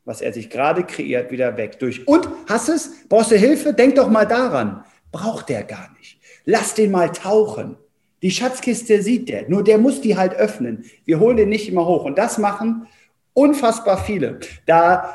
was 0.04 0.20
er 0.20 0.34
sich 0.34 0.50
gerade 0.50 0.84
kreiert, 0.84 1.30
wieder 1.30 1.56
weg. 1.56 1.78
Durch. 1.78 2.06
Und 2.06 2.28
hast 2.50 2.68
es? 2.68 2.90
Brauchst 3.08 3.30
du 3.30 3.36
Hilfe? 3.36 3.72
Denk 3.72 3.94
doch 3.94 4.10
mal 4.10 4.26
daran. 4.26 4.84
Braucht 5.10 5.48
der 5.48 5.62
gar 5.62 5.90
nicht. 5.96 6.20
Lass 6.44 6.74
den 6.74 6.90
mal 6.90 7.12
tauchen. 7.12 7.78
Die 8.22 8.30
Schatzkiste 8.30 9.02
sieht 9.02 9.28
der, 9.28 9.48
nur 9.48 9.62
der 9.62 9.78
muss 9.78 10.00
die 10.00 10.16
halt 10.16 10.34
öffnen. 10.34 10.84
Wir 11.04 11.20
holen 11.20 11.36
den 11.36 11.48
nicht 11.48 11.68
immer 11.68 11.86
hoch. 11.86 12.04
Und 12.04 12.18
das 12.18 12.38
machen 12.38 12.86
unfassbar 13.32 14.02
viele. 14.02 14.40
Da, 14.66 15.14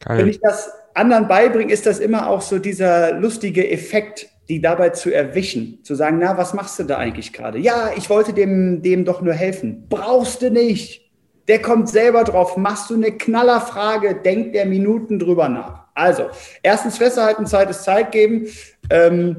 Geil. 0.00 0.18
wenn 0.18 0.28
ich 0.28 0.40
das 0.40 0.70
anderen 0.94 1.28
beibringe, 1.28 1.72
ist 1.72 1.86
das 1.86 1.98
immer 1.98 2.28
auch 2.28 2.40
so 2.40 2.58
dieser 2.58 3.12
lustige 3.12 3.70
Effekt, 3.70 4.28
die 4.48 4.60
dabei 4.60 4.90
zu 4.90 5.12
erwischen, 5.12 5.84
zu 5.84 5.94
sagen, 5.94 6.18
na, 6.20 6.36
was 6.36 6.54
machst 6.54 6.78
du 6.78 6.84
da 6.84 6.96
eigentlich 6.96 7.32
gerade? 7.32 7.58
Ja, 7.58 7.90
ich 7.96 8.10
wollte 8.10 8.32
dem, 8.32 8.82
dem 8.82 9.04
doch 9.04 9.20
nur 9.20 9.34
helfen. 9.34 9.86
Brauchst 9.88 10.42
du 10.42 10.50
nicht. 10.50 11.08
Der 11.46 11.62
kommt 11.62 11.88
selber 11.88 12.24
drauf. 12.24 12.56
Machst 12.56 12.90
du 12.90 12.94
eine 12.94 13.12
Knallerfrage, 13.12 14.16
denkt 14.16 14.54
der 14.54 14.66
Minuten 14.66 15.18
drüber 15.18 15.48
nach. 15.48 15.86
Also, 15.94 16.30
erstens 16.62 16.98
festhalten, 16.98 17.46
zweites 17.46 17.82
Zeit 17.82 18.12
geben. 18.12 18.46
Ähm, 18.88 19.36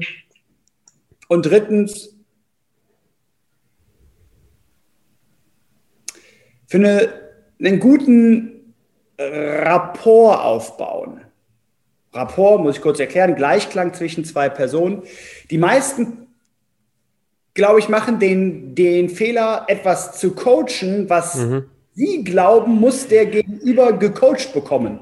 und 1.28 1.46
drittens, 1.46 2.11
für 6.72 6.78
eine, 6.78 7.08
einen 7.60 7.80
guten 7.80 8.74
Rapport 9.18 10.42
aufbauen. 10.42 11.20
Rapport, 12.14 12.62
muss 12.62 12.76
ich 12.76 12.82
kurz 12.82 12.98
erklären, 12.98 13.34
Gleichklang 13.34 13.92
zwischen 13.92 14.24
zwei 14.24 14.48
Personen. 14.48 15.02
Die 15.50 15.58
meisten, 15.58 16.28
glaube 17.52 17.78
ich, 17.78 17.90
machen 17.90 18.18
den, 18.18 18.74
den 18.74 19.10
Fehler, 19.10 19.66
etwas 19.68 20.18
zu 20.18 20.34
coachen, 20.34 21.10
was 21.10 21.34
mhm. 21.34 21.64
sie 21.92 22.24
glauben, 22.24 22.80
muss 22.80 23.06
der 23.06 23.26
Gegenüber 23.26 23.92
gecoacht 23.92 24.54
bekommen. 24.54 25.00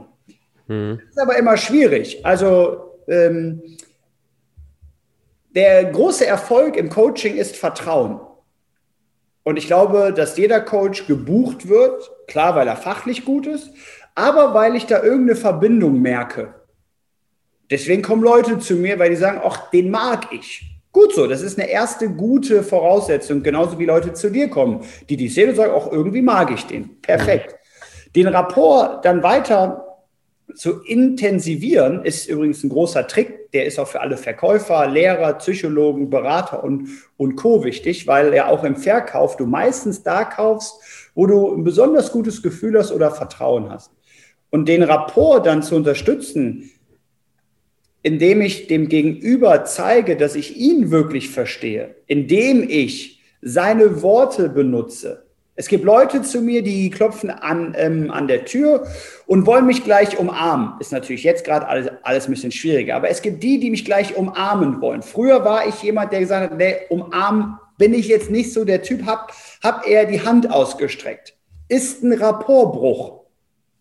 Mhm. 0.67 0.99
Das 0.99 1.11
ist 1.11 1.23
aber 1.23 1.39
immer 1.39 1.57
schwierig. 1.57 2.27
Also 2.27 2.97
ähm, 3.07 3.63
der 5.55 5.85
große 5.85 6.27
Erfolg 6.27 6.77
im 6.77 6.91
Coaching 6.91 7.37
ist 7.37 7.55
Vertrauen. 7.55 8.19
Und 9.43 9.57
ich 9.57 9.67
glaube, 9.67 10.13
dass 10.15 10.37
jeder 10.37 10.61
Coach 10.61 11.07
gebucht 11.07 11.69
wird, 11.69 12.11
klar, 12.27 12.55
weil 12.55 12.69
er 12.69 12.77
fachlich 12.77 13.25
gut 13.25 13.47
ist, 13.47 13.71
aber 14.15 14.55
weil 14.55 14.77
ich 14.77 14.87
da 14.87 15.03
irgendeine 15.03 15.37
Verbindung 15.37 16.01
merke. 16.01 16.55
Deswegen 17.71 18.03
kommen 18.03 18.23
Leute 18.23 18.59
zu 18.59 18.75
mir, 18.75 18.99
weil 18.99 19.11
die 19.11 19.17
sagen, 19.17 19.41
ach, 19.45 19.71
den 19.71 19.91
mag 19.91 20.33
ich. 20.33 20.67
Gut 20.93 21.15
so, 21.15 21.29
das 21.29 21.41
ist 21.41 21.59
eine 21.59 21.71
erste 21.71 22.11
gute 22.11 22.65
Voraussetzung, 22.65 23.45
genauso 23.45 23.79
wie 23.79 23.85
Leute 23.85 24.13
zu 24.13 24.29
dir 24.29 24.49
kommen, 24.49 24.85
die 25.09 25.17
die 25.17 25.29
sehen 25.29 25.51
und 25.51 25.55
sagen, 25.55 25.73
auch 25.73 25.91
irgendwie 25.91 26.23
mag 26.23 26.51
ich 26.51 26.67
den. 26.67 27.01
Perfekt. 27.01 27.55
Den 28.17 28.27
Rapport 28.27 29.05
dann 29.05 29.23
weiter 29.23 29.90
zu 30.55 30.83
intensivieren, 30.83 32.05
ist 32.05 32.29
übrigens 32.29 32.63
ein 32.63 32.71
großer 32.71 33.07
Trick. 33.07 33.51
Der 33.53 33.67
ist 33.67 33.79
auch 33.79 33.89
für 33.89 34.01
alle 34.01 34.17
Verkäufer, 34.17 34.87
Lehrer, 34.87 35.35
Psychologen, 35.35 36.11
Berater 36.11 36.63
und, 36.63 36.89
und 37.17 37.37
Co. 37.37 37.65
wichtig, 37.65 38.07
weil 38.07 38.35
ja 38.35 38.49
auch 38.49 38.65
im 38.65 38.77
Verkauf 38.77 39.37
du 39.37 39.47
meistens 39.47 40.03
da 40.03 40.25
kaufst, 40.25 41.11
wo 41.15 41.27
du 41.27 41.55
ein 41.55 41.65
besonders 41.65 42.13
gutes 42.13 42.43
Gefühl 42.43 42.79
hast 42.79 42.93
oder 42.93 43.11
Vertrauen 43.11 43.71
hast. 43.71 43.91
Und 44.51 44.69
den 44.69 44.83
Rapport 44.83 45.47
dann 45.47 45.63
zu 45.63 45.77
unterstützen, 45.77 46.71
indem 48.03 48.41
ich 48.41 48.67
dem 48.67 48.89
Gegenüber 48.89 49.65
zeige, 49.65 50.17
dass 50.17 50.35
ich 50.35 50.57
ihn 50.57 50.91
wirklich 50.91 51.31
verstehe, 51.31 51.97
indem 52.07 52.69
ich 52.69 53.21
seine 53.43 54.03
Worte 54.03 54.49
benutze, 54.49 55.30
es 55.57 55.69
gibt 55.69 55.85
Leute 55.85 56.23
zu 56.23 56.41
mir, 56.41 56.63
die 56.63 56.91
klopfen 56.91 57.31
an, 57.31 57.75
ähm, 57.77 58.11
an 58.11 58.29
der 58.29 58.45
Tür 58.45 58.87
und 59.27 59.47
wollen 59.47 59.67
mich 59.67 59.85
gleich 59.85 60.19
umarmen. 60.19 60.73
Ist 60.81 60.93
natürlich 60.93 61.23
jetzt 61.23 61.45
gerade 61.45 61.69
alles, 61.69 61.89
alles 62.03 62.27
ein 62.27 62.31
bisschen 62.31 62.53
schwieriger. 62.53 62.97
Aber 62.97 63.11
es 63.11 63.21
gibt 63.21 63.43
die, 63.43 63.61
die 63.61 63.71
mich 63.71 63.85
gleich 63.85 64.17
umarmen 64.17 64.81
wollen. 64.81 65.03
Früher 65.03 65.45
war 65.45 65.67
ich 65.67 65.83
jemand, 65.83 66.13
der 66.13 66.21
gesagt 66.21 66.51
hat, 66.51 66.59
nee, 66.59 66.77
umarmen 66.89 67.59
bin 67.77 67.95
ich 67.95 68.09
jetzt 68.09 68.31
nicht 68.31 68.53
so 68.53 68.65
der 68.65 68.83
Typ, 68.83 69.05
hab, 69.07 69.33
hab 69.63 69.87
eher 69.87 70.07
die 70.07 70.23
Hand 70.23 70.51
ausgestreckt. 70.51 71.35
Ist 71.69 72.03
ein 72.03 72.13
Rapportbruch. 72.13 73.21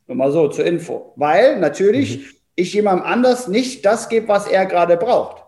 Nur 0.08 0.18
mal 0.18 0.32
so 0.32 0.48
zur 0.48 0.66
Info. 0.66 1.14
Weil 1.16 1.60
natürlich 1.60 2.18
mhm. 2.18 2.24
ich 2.56 2.74
jemandem 2.74 3.06
anders 3.06 3.48
nicht 3.48 3.86
das 3.86 4.10
gebe, 4.10 4.28
was 4.28 4.48
er 4.48 4.66
gerade 4.66 4.98
braucht. 4.98 5.44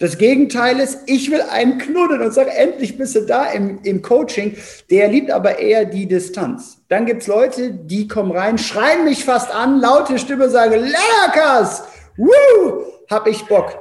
Das 0.00 0.16
Gegenteil 0.16 0.78
ist, 0.78 1.00
ich 1.06 1.28
will 1.28 1.42
einen 1.42 1.78
knuddeln 1.78 2.22
und 2.22 2.32
sage, 2.32 2.50
endlich 2.50 2.96
bist 2.96 3.16
du 3.16 3.22
da 3.22 3.50
im, 3.50 3.80
im 3.82 4.00
Coaching. 4.00 4.56
Der 4.90 5.08
liebt 5.08 5.32
aber 5.32 5.58
eher 5.58 5.84
die 5.84 6.06
Distanz. 6.06 6.80
Dann 6.88 7.04
gibt's 7.04 7.26
Leute, 7.26 7.72
die 7.72 8.06
kommen 8.06 8.30
rein, 8.30 8.58
schreien 8.58 9.04
mich 9.04 9.24
fast 9.24 9.52
an, 9.52 9.80
laute 9.80 10.20
Stimme 10.20 10.50
sagen, 10.50 10.74
Lennarkas, 10.74 11.82
woo, 12.16 12.84
hab 13.10 13.26
ich 13.26 13.44
Bock. 13.46 13.76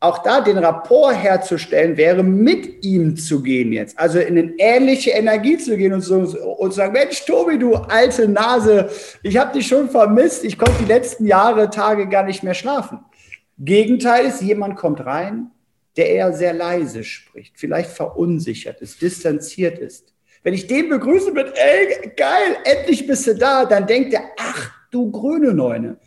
Auch 0.00 0.18
da 0.18 0.42
den 0.42 0.58
Rapport 0.58 1.16
herzustellen, 1.16 1.96
wäre 1.96 2.22
mit 2.22 2.84
ihm 2.84 3.16
zu 3.16 3.42
gehen 3.42 3.72
jetzt. 3.72 3.98
Also 3.98 4.20
in 4.20 4.38
eine 4.38 4.52
ähnliche 4.58 5.10
Energie 5.10 5.56
zu 5.56 5.76
gehen 5.76 5.94
und, 5.94 6.02
so, 6.02 6.16
und 6.16 6.74
sagen, 6.74 6.92
Mensch, 6.92 7.24
Tobi, 7.24 7.58
du 7.58 7.74
alte 7.74 8.28
Nase, 8.28 8.90
ich 9.22 9.38
habe 9.38 9.54
dich 9.54 9.66
schon 9.66 9.88
vermisst. 9.88 10.44
Ich 10.44 10.58
konnte 10.58 10.74
die 10.82 10.84
letzten 10.84 11.26
Jahre, 11.26 11.70
Tage 11.70 12.08
gar 12.08 12.24
nicht 12.24 12.44
mehr 12.44 12.54
schlafen. 12.54 13.00
Gegenteil 13.58 14.26
ist, 14.26 14.40
jemand 14.40 14.76
kommt 14.76 15.04
rein, 15.04 15.50
der 15.96 16.10
eher 16.10 16.32
sehr 16.32 16.52
leise 16.52 17.02
spricht, 17.02 17.58
vielleicht 17.58 17.90
verunsichert 17.90 18.80
ist, 18.80 19.02
distanziert 19.02 19.78
ist. 19.78 20.14
Wenn 20.44 20.54
ich 20.54 20.68
den 20.68 20.88
begrüße 20.88 21.32
mit, 21.32 21.52
ey, 21.54 22.12
geil, 22.16 22.56
endlich 22.64 23.06
bist 23.06 23.26
du 23.26 23.34
da, 23.34 23.64
dann 23.64 23.86
denkt 23.86 24.14
er, 24.14 24.22
ach, 24.38 24.70
du 24.90 25.10
grüne 25.10 25.52
Neune. 25.52 25.98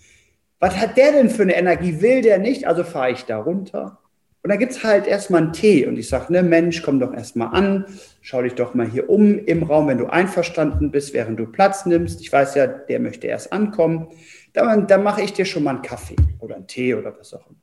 Was 0.60 0.78
hat 0.78 0.96
der 0.96 1.12
denn 1.12 1.30
für 1.30 1.42
eine 1.42 1.58
Energie? 1.58 2.02
Will 2.02 2.22
der 2.22 2.40
nicht? 2.40 2.68
Also 2.68 2.84
fahre 2.84 3.12
ich 3.12 3.26
da 3.26 3.40
runter. 3.40 4.01
Und 4.44 4.50
dann 4.50 4.58
gibt 4.58 4.72
es 4.72 4.84
halt 4.84 5.06
erstmal 5.06 5.44
einen 5.44 5.54
Tee. 5.54 5.86
Und 5.86 5.98
ich 5.98 6.10
sage, 6.10 6.34
ne, 6.34 6.42
Mensch, 6.42 6.82
komm 6.82 7.00
doch 7.00 7.14
erstmal 7.14 7.54
an, 7.54 7.86
schau 8.22 8.42
dich 8.42 8.56
doch 8.56 8.74
mal 8.74 8.90
hier 8.90 9.10
um 9.10 9.38
im 9.38 9.64
Raum, 9.64 9.88
wenn 9.88 10.00
du 10.00 10.08
einverstanden 10.08 10.90
bist, 10.90 11.14
während 11.14 11.40
du 11.40 11.46
Platz 11.46 11.86
nimmst. 11.86 12.22
Ich 12.22 12.34
weiß 12.34 12.56
ja, 12.56 12.66
der 12.66 13.00
möchte 13.00 13.28
erst 13.28 13.54
ankommen 13.54 14.08
dann, 14.54 14.88
dann 14.88 15.04
mache 15.04 15.22
ich 15.22 15.34
dir 15.34 15.46
schon 15.46 15.64
mal 15.64 15.72
einen 15.72 15.82
Kaffee 15.82 16.16
oder 16.40 16.56
einen 16.56 16.68
Tee 16.68 16.94
oder 16.94 17.18
was 17.18 17.34
auch 17.34 17.48
immer. 17.48 17.60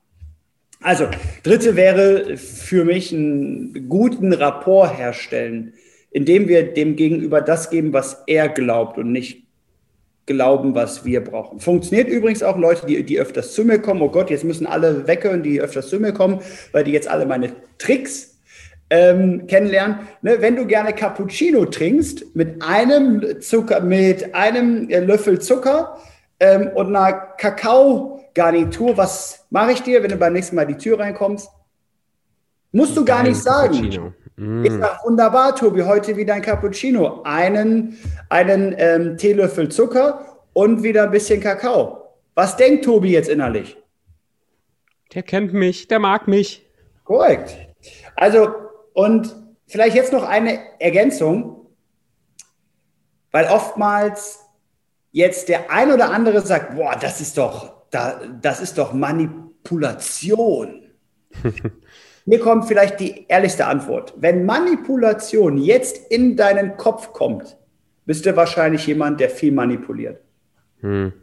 Also, 0.81 1.09
dritte 1.43 1.75
wäre 1.75 2.37
für 2.37 2.85
mich 2.85 3.13
einen 3.13 3.89
guten 3.89 4.33
Rapport 4.33 4.97
herstellen, 4.97 5.75
indem 6.11 6.49
wir 6.49 6.73
dem 6.73 6.95
Gegenüber 6.95 7.41
das 7.41 7.71
geben, 7.71 7.93
was 7.93 8.23
er 8.27 8.49
glaubt 8.49 8.97
und 8.97 9.11
nicht 9.11 9.48
glauben, 10.29 10.77
was 10.77 11.05
wir 11.05 11.25
brauchen. 11.25 11.59
Funktioniert 11.59 12.09
übrigens 12.09 12.45
auch 12.45 12.57
Leute, 12.57 12.87
die, 12.87 13.03
die 13.03 13.19
öfters 13.19 13.55
zu 13.55 13.65
mir 13.65 13.81
kommen. 13.81 14.01
Oh 14.01 14.11
Gott, 14.11 14.31
jetzt 14.31 14.45
müssen 14.45 14.67
alle 14.67 15.09
weghören, 15.09 15.43
die 15.43 15.61
öfters 15.61 15.89
zu 15.89 15.99
mir 15.99 16.13
kommen, 16.13 16.41
weil 16.71 16.85
die 16.85 16.93
jetzt 16.93 17.09
alle 17.09 17.27
meine 17.27 17.51
Tricks 17.79 18.39
ähm, 18.91 19.49
kennenlernen. 19.49 20.01
Ne, 20.23 20.37
wenn 20.41 20.55
du 20.55 20.67
gerne 20.67 20.93
Cappuccino 20.93 21.65
trinkst 21.65 22.37
mit 22.37 22.63
einem 22.63 23.41
Zucker, 23.41 23.81
mit 23.81 24.33
einem 24.37 24.89
äh, 24.89 25.01
Löffel 25.01 25.41
Zucker, 25.41 25.99
ähm, 26.41 26.71
und 26.75 26.95
einer 26.95 27.13
Kakao-Garnitur. 27.13 28.97
Was 28.97 29.47
mache 29.51 29.73
ich 29.73 29.83
dir, 29.83 30.03
wenn 30.03 30.11
du 30.11 30.17
beim 30.17 30.33
nächsten 30.33 30.57
Mal 30.57 30.67
die 30.67 30.77
Tür 30.77 30.99
reinkommst? 30.99 31.49
Musst 32.73 32.97
du 32.97 33.05
gar 33.05 33.23
nicht 33.23 33.41
sagen. 33.41 34.15
Mm. 34.39 34.65
Ich 34.65 34.73
sag, 34.73 35.05
wunderbar, 35.05 35.57
Tobi, 35.57 35.83
heute 35.83 36.17
wieder 36.17 36.35
ein 36.35 36.43
Cappuccino. 36.43 37.23
Einen, 37.25 37.99
einen 38.29 38.75
ähm, 38.79 39.17
Teelöffel 39.17 39.69
Zucker 39.69 40.45
und 40.53 40.83
wieder 40.83 41.05
ein 41.05 41.11
bisschen 41.11 41.41
Kakao. 41.41 42.15
Was 42.35 42.57
denkt 42.57 42.85
Tobi 42.85 43.11
jetzt 43.11 43.29
innerlich? 43.29 43.77
Der 45.13 45.25
kennt 45.25 45.53
mich, 45.53 45.89
der 45.89 45.99
mag 45.99 46.29
mich. 46.29 46.65
Korrekt. 47.03 47.57
Also, 48.15 48.49
und 48.93 49.35
vielleicht 49.67 49.97
jetzt 49.97 50.13
noch 50.13 50.23
eine 50.23 50.61
Ergänzung, 50.79 51.67
weil 53.33 53.47
oftmals 53.47 54.41
jetzt 55.11 55.49
der 55.49 55.71
ein 55.71 55.91
oder 55.91 56.13
andere 56.13 56.43
sagt, 56.43 56.77
boah, 56.77 56.97
das 57.01 57.21
ist 57.21 57.39
doch, 57.39 57.73
das 57.91 58.61
ist 58.61 58.79
doch 58.79 58.93
Manipulation. 58.93 60.93
Mir 62.29 62.41
kommt 62.41 62.67
vielleicht 62.67 63.01
die 63.01 63.25
ehrlichste 63.27 63.65
Antwort. 63.65 64.13
Wenn 64.19 64.45
Manipulation 64.45 65.57
jetzt 65.57 66.11
in 66.11 66.37
deinen 66.37 66.77
Kopf 66.77 67.15
kommt, 67.15 67.57
bist 68.05 68.27
du 68.27 68.37
wahrscheinlich 68.37 68.87
jemand, 68.87 69.19
der 69.19 69.31
viel 69.31 69.51
manipuliert. 69.51 70.21
Hm. 70.81 71.15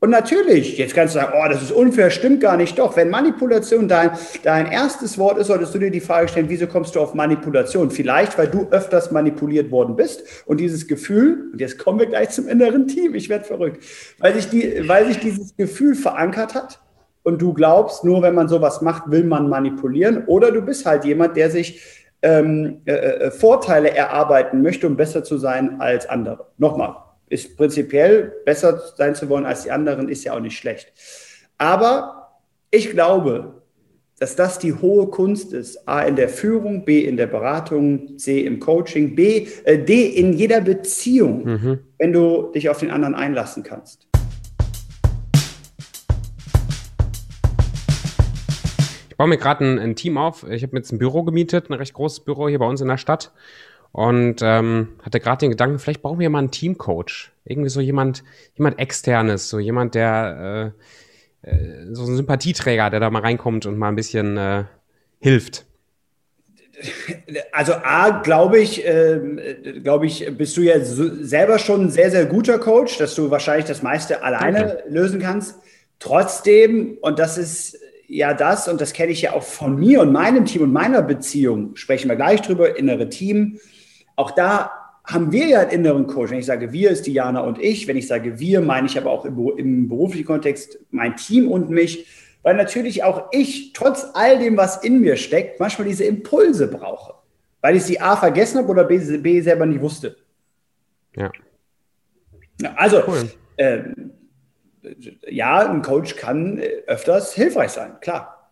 Und 0.00 0.10
natürlich, 0.10 0.76
jetzt 0.76 0.92
kannst 0.92 1.14
du 1.14 1.20
sagen, 1.20 1.34
oh, 1.36 1.48
das 1.48 1.62
ist 1.62 1.70
unfair, 1.70 2.10
stimmt 2.10 2.40
gar 2.40 2.56
nicht. 2.56 2.80
Doch, 2.80 2.96
wenn 2.96 3.10
Manipulation 3.10 3.86
dein, 3.86 4.10
dein 4.42 4.66
erstes 4.66 5.18
Wort 5.18 5.38
ist, 5.38 5.46
solltest 5.46 5.72
du 5.72 5.78
dir 5.78 5.92
die 5.92 6.00
Frage 6.00 6.26
stellen, 6.26 6.48
wieso 6.48 6.66
kommst 6.66 6.96
du 6.96 7.00
auf 7.00 7.14
Manipulation? 7.14 7.92
Vielleicht, 7.92 8.36
weil 8.38 8.48
du 8.48 8.66
öfters 8.72 9.12
manipuliert 9.12 9.70
worden 9.70 9.94
bist 9.94 10.24
und 10.46 10.58
dieses 10.58 10.88
Gefühl, 10.88 11.50
und 11.52 11.60
jetzt 11.60 11.78
kommen 11.78 12.00
wir 12.00 12.06
gleich 12.06 12.30
zum 12.30 12.48
inneren 12.48 12.88
Team, 12.88 13.14
ich 13.14 13.28
werde 13.28 13.44
verrückt, 13.44 13.84
weil 14.18 14.34
sich, 14.34 14.48
die, 14.48 14.88
weil 14.88 15.06
sich 15.06 15.20
dieses 15.20 15.54
Gefühl 15.56 15.94
verankert 15.94 16.56
hat 16.56 16.80
und 17.22 17.40
du 17.40 17.52
glaubst, 17.52 18.04
nur 18.04 18.22
wenn 18.22 18.34
man 18.34 18.48
sowas 18.48 18.80
macht, 18.80 19.10
will 19.10 19.24
man 19.24 19.48
manipulieren. 19.48 20.24
Oder 20.26 20.50
du 20.50 20.62
bist 20.62 20.86
halt 20.86 21.04
jemand, 21.04 21.36
der 21.36 21.50
sich 21.50 21.82
ähm, 22.22 22.80
äh, 22.86 22.92
äh 22.92 23.30
Vorteile 23.30 23.90
erarbeiten 23.90 24.62
möchte, 24.62 24.86
um 24.86 24.96
besser 24.96 25.22
zu 25.24 25.38
sein 25.38 25.80
als 25.80 26.08
andere. 26.08 26.46
Nochmal, 26.58 26.96
ist 27.28 27.56
prinzipiell 27.56 28.32
besser 28.44 28.80
sein 28.96 29.14
zu 29.14 29.28
wollen 29.28 29.46
als 29.46 29.62
die 29.62 29.70
anderen, 29.70 30.08
ist 30.08 30.24
ja 30.24 30.34
auch 30.34 30.40
nicht 30.40 30.56
schlecht. 30.56 30.92
Aber 31.58 32.40
ich 32.70 32.90
glaube, 32.90 33.60
dass 34.20 34.36
das 34.36 34.58
die 34.58 34.74
hohe 34.74 35.06
Kunst 35.08 35.54
ist. 35.54 35.88
A 35.88 36.02
in 36.02 36.14
der 36.14 36.28
Führung, 36.28 36.84
B 36.84 37.04
in 37.04 37.16
der 37.16 37.26
Beratung, 37.26 38.18
C 38.18 38.40
im 38.44 38.60
Coaching, 38.60 39.14
B, 39.14 39.46
äh, 39.64 39.78
D 39.78 40.08
in 40.08 40.34
jeder 40.34 40.60
Beziehung, 40.60 41.44
mhm. 41.44 41.78
wenn 41.98 42.12
du 42.12 42.52
dich 42.52 42.68
auf 42.68 42.78
den 42.78 42.90
anderen 42.90 43.14
einlassen 43.14 43.62
kannst. 43.62 44.09
Baue 49.20 49.28
mir 49.28 49.36
gerade 49.36 49.62
ein, 49.62 49.78
ein, 49.78 49.96
Team 49.96 50.16
auf. 50.16 50.46
Ich 50.48 50.62
habe 50.62 50.72
mir 50.72 50.78
jetzt 50.78 50.92
ein 50.92 50.98
Büro 50.98 51.22
gemietet, 51.24 51.68
ein 51.68 51.74
recht 51.74 51.92
großes 51.92 52.20
Büro 52.20 52.48
hier 52.48 52.58
bei 52.58 52.64
uns 52.64 52.80
in 52.80 52.88
der 52.88 52.96
Stadt 52.96 53.32
und 53.92 54.36
ähm, 54.40 54.94
hatte 55.02 55.20
gerade 55.20 55.40
den 55.40 55.50
Gedanken, 55.50 55.78
vielleicht 55.78 56.00
brauchen 56.00 56.20
wir 56.20 56.30
mal 56.30 56.38
einen 56.38 56.50
Teamcoach. 56.50 57.30
Irgendwie 57.44 57.68
so 57.68 57.82
jemand, 57.82 58.24
jemand 58.54 58.78
externes, 58.78 59.50
so 59.50 59.58
jemand, 59.58 59.94
der 59.94 60.72
äh, 61.44 61.50
äh, 61.50 61.86
so 61.92 62.04
ein 62.04 62.16
Sympathieträger, 62.16 62.88
der 62.88 62.98
da 62.98 63.10
mal 63.10 63.20
reinkommt 63.20 63.66
und 63.66 63.76
mal 63.76 63.88
ein 63.88 63.96
bisschen 63.96 64.38
äh, 64.38 64.64
hilft. 65.18 65.66
Also 67.52 67.74
A, 67.74 68.22
glaube 68.22 68.58
ich, 68.58 68.86
äh, 68.86 69.20
glaube 69.84 70.06
ich, 70.06 70.34
bist 70.34 70.56
du 70.56 70.62
ja 70.62 70.82
so 70.82 71.22
selber 71.22 71.58
schon 71.58 71.82
ein 71.82 71.90
sehr, 71.90 72.10
sehr 72.10 72.24
guter 72.24 72.58
Coach, 72.58 72.96
dass 72.96 73.14
du 73.16 73.30
wahrscheinlich 73.30 73.66
das 73.66 73.82
meiste 73.82 74.22
alleine 74.22 74.60
Danke. 74.60 74.84
lösen 74.88 75.20
kannst. 75.20 75.58
Trotzdem, 75.98 76.96
und 77.02 77.18
das 77.18 77.36
ist 77.36 77.76
ja 78.10 78.34
das, 78.34 78.68
und 78.68 78.80
das 78.80 78.92
kenne 78.92 79.12
ich 79.12 79.22
ja 79.22 79.32
auch 79.32 79.42
von 79.42 79.78
mir 79.78 80.00
und 80.00 80.12
meinem 80.12 80.44
Team 80.44 80.62
und 80.62 80.72
meiner 80.72 81.02
Beziehung, 81.02 81.76
sprechen 81.76 82.08
wir 82.08 82.16
gleich 82.16 82.42
drüber, 82.42 82.76
innere 82.76 83.08
Team, 83.08 83.58
auch 84.16 84.32
da 84.32 84.70
haben 85.04 85.32
wir 85.32 85.46
ja 85.46 85.60
einen 85.60 85.70
inneren 85.70 86.06
Coach. 86.06 86.30
Wenn 86.30 86.38
ich 86.38 86.46
sage 86.46 86.72
wir, 86.72 86.90
ist 86.90 87.06
Diana 87.06 87.40
und 87.40 87.58
ich. 87.58 87.88
Wenn 87.88 87.96
ich 87.96 88.06
sage 88.06 88.38
wir, 88.38 88.60
meine 88.60 88.86
ich 88.86 88.98
aber 88.98 89.10
auch 89.10 89.24
im, 89.24 89.36
im 89.56 89.88
beruflichen 89.88 90.26
Kontext 90.26 90.78
mein 90.90 91.16
Team 91.16 91.50
und 91.50 91.70
mich. 91.70 92.06
Weil 92.42 92.56
natürlich 92.56 93.02
auch 93.02 93.28
ich, 93.32 93.72
trotz 93.72 94.06
all 94.14 94.38
dem, 94.38 94.56
was 94.56 94.82
in 94.82 95.00
mir 95.00 95.16
steckt, 95.16 95.60
manchmal 95.60 95.88
diese 95.88 96.04
Impulse 96.04 96.68
brauche. 96.68 97.14
Weil 97.60 97.76
ich 97.76 97.84
sie 97.84 98.00
A 98.00 98.16
vergessen 98.16 98.58
habe 98.58 98.68
oder 98.68 98.84
B, 98.84 98.98
B 99.18 99.40
selber 99.40 99.66
nicht 99.66 99.80
wusste. 99.80 100.16
Ja. 101.16 101.30
Also, 102.76 103.02
cool. 103.06 103.30
äh, 103.56 103.80
ja, 105.28 105.70
ein 105.70 105.82
Coach 105.82 106.16
kann 106.16 106.60
öfters 106.86 107.34
hilfreich 107.34 107.70
sein, 107.70 107.98
klar. 108.00 108.50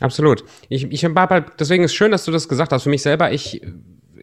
Absolut. 0.00 0.44
Ich, 0.68 0.90
ich 0.90 1.04
halt, 1.04 1.52
deswegen 1.58 1.84
ist 1.84 1.94
schön, 1.94 2.10
dass 2.10 2.24
du 2.24 2.32
das 2.32 2.48
gesagt 2.48 2.72
hast. 2.72 2.82
Für 2.82 2.90
mich 2.90 3.02
selber, 3.02 3.32
ich 3.32 3.62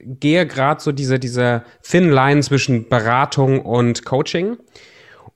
gehe 0.06 0.46
gerade 0.46 0.82
so 0.82 0.92
diese, 0.92 1.20
diese 1.20 1.64
Thin 1.82 2.12
Line 2.12 2.42
zwischen 2.42 2.90
Beratung 2.90 3.62
und 3.62 4.06
Coaching. 4.06 4.58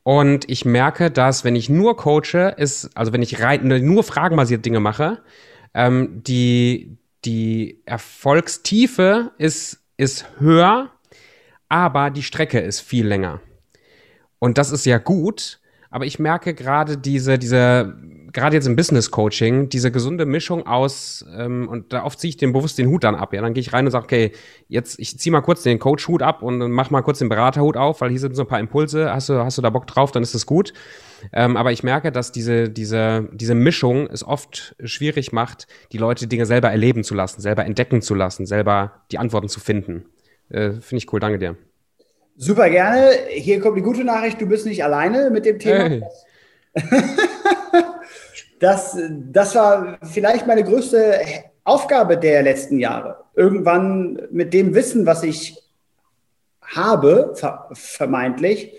Und 0.03 0.49
ich 0.49 0.63
merke, 0.63 1.11
dass 1.11 1.43
wenn 1.43 1.55
ich 1.55 1.69
nur 1.69 1.97
coache, 1.97 2.53
ist, 2.55 2.89
also 2.95 3.11
wenn 3.13 3.21
ich 3.21 3.41
rein, 3.41 3.67
nur 3.67 4.03
fragenbasierte 4.03 4.61
Dinge 4.61 4.79
mache, 4.79 5.21
ähm, 5.73 6.21
die, 6.23 6.97
die 7.25 7.81
Erfolgstiefe 7.85 9.31
ist, 9.37 9.83
ist 9.97 10.25
höher, 10.39 10.91
aber 11.67 12.09
die 12.09 12.23
Strecke 12.23 12.59
ist 12.59 12.79
viel 12.79 13.05
länger. 13.05 13.41
Und 14.39 14.57
das 14.57 14.71
ist 14.71 14.85
ja 14.85 14.97
gut, 14.97 15.59
aber 15.89 16.05
ich 16.05 16.19
merke 16.19 16.53
gerade 16.53 16.97
diese, 16.97 17.39
diese 17.39 17.95
gerade 18.33 18.55
jetzt 18.55 18.67
im 18.67 18.75
Business 18.75 19.09
Coaching, 19.09 19.69
diese 19.69 19.91
gesunde 19.91 20.25
Mischung 20.25 20.67
aus, 20.67 21.25
ähm, 21.35 21.67
und 21.67 21.91
da 21.91 22.03
oft 22.03 22.19
ziehe 22.19 22.29
ich 22.29 22.37
den 22.37 22.53
bewusst 22.53 22.77
den 22.77 22.87
Hut 22.87 23.03
dann 23.03 23.15
ab. 23.15 23.33
Ja, 23.33 23.41
dann 23.41 23.53
gehe 23.53 23.61
ich 23.61 23.73
rein 23.73 23.85
und 23.85 23.91
sage, 23.91 24.03
okay, 24.03 24.31
jetzt 24.67 24.99
ich 24.99 25.17
ziehe 25.17 25.31
mal 25.31 25.41
kurz 25.41 25.63
den 25.63 25.79
Coach-Hut 25.79 26.21
ab 26.21 26.43
und 26.43 26.71
mach 26.71 26.91
mal 26.91 27.01
kurz 27.01 27.19
den 27.19 27.29
Beraterhut 27.29 27.77
auf, 27.77 28.01
weil 28.01 28.11
hier 28.11 28.19
sind 28.19 28.35
so 28.35 28.43
ein 28.43 28.47
paar 28.47 28.59
Impulse. 28.59 29.11
Hast 29.11 29.29
du, 29.29 29.43
hast 29.43 29.57
du 29.57 29.61
da 29.61 29.69
Bock 29.69 29.87
drauf, 29.87 30.11
dann 30.11 30.23
ist 30.23 30.35
das 30.35 30.45
gut. 30.45 30.73
Ähm, 31.33 31.57
aber 31.57 31.71
ich 31.71 31.83
merke, 31.83 32.11
dass 32.11 32.31
diese, 32.31 32.69
diese, 32.69 33.27
diese 33.33 33.55
Mischung 33.55 34.07
es 34.07 34.23
oft 34.23 34.75
schwierig 34.83 35.31
macht, 35.31 35.67
die 35.91 35.97
Leute 35.97 36.27
Dinge 36.27 36.45
selber 36.45 36.69
erleben 36.69 37.03
zu 37.03 37.15
lassen, 37.15 37.41
selber 37.41 37.65
entdecken 37.65 38.01
zu 38.03 38.13
lassen, 38.13 38.45
selber 38.45 39.03
die 39.11 39.17
Antworten 39.17 39.49
zu 39.49 39.59
finden. 39.59 40.05
Äh, 40.49 40.73
Finde 40.73 40.97
ich 40.97 41.11
cool, 41.11 41.19
danke 41.19 41.39
dir. 41.39 41.57
Super 42.37 42.69
gerne. 42.69 43.09
Hier 43.31 43.59
kommt 43.59 43.77
die 43.77 43.81
gute 43.81 44.03
Nachricht, 44.03 44.39
du 44.39 44.45
bist 44.45 44.65
nicht 44.65 44.83
alleine 44.83 45.31
mit 45.31 45.45
dem 45.45 45.57
Thema. 45.57 45.89
Hey. 45.89 46.03
das, 48.59 48.95
das 49.31 49.55
war 49.55 49.97
vielleicht 50.03 50.45
meine 50.45 50.63
größte 50.63 51.19
Aufgabe 51.63 52.17
der 52.17 52.43
letzten 52.43 52.77
Jahre. 52.79 53.23
Irgendwann 53.35 54.21
mit 54.31 54.53
dem 54.53 54.75
Wissen, 54.75 55.07
was 55.07 55.23
ich 55.23 55.57
habe, 56.61 57.33
vermeintlich, 57.73 58.73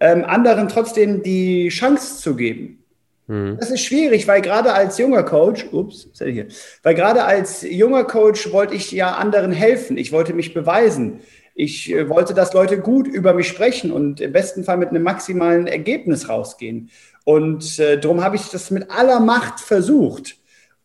ähm, 0.00 0.24
anderen 0.24 0.68
trotzdem 0.68 1.22
die 1.22 1.68
Chance 1.68 2.20
zu 2.20 2.34
geben. 2.34 2.82
Mhm. 3.28 3.58
Das 3.60 3.70
ist 3.70 3.84
schwierig, 3.84 4.26
weil 4.26 4.40
gerade 4.40 4.72
als 4.72 4.98
junger 4.98 5.22
Coach, 5.22 5.66
ups, 5.70 6.08
hier, 6.18 6.48
weil 6.82 6.94
gerade 6.94 7.24
als 7.24 7.62
junger 7.62 8.04
Coach 8.04 8.50
wollte 8.52 8.74
ich 8.74 8.90
ja 8.90 9.12
anderen 9.12 9.52
helfen. 9.52 9.98
Ich 9.98 10.10
wollte 10.10 10.34
mich 10.34 10.54
beweisen. 10.54 11.20
Ich 11.58 11.92
äh, 11.92 12.08
wollte, 12.08 12.34
dass 12.34 12.52
Leute 12.52 12.78
gut 12.78 13.08
über 13.08 13.34
mich 13.34 13.48
sprechen 13.48 13.90
und 13.90 14.20
im 14.20 14.30
besten 14.30 14.62
Fall 14.62 14.76
mit 14.76 14.90
einem 14.90 15.02
maximalen 15.02 15.66
Ergebnis 15.66 16.28
rausgehen. 16.28 16.88
Und 17.24 17.80
äh, 17.80 17.98
darum 17.98 18.22
habe 18.22 18.36
ich 18.36 18.48
das 18.48 18.70
mit 18.70 18.92
aller 18.92 19.18
Macht 19.18 19.58
versucht. 19.58 20.36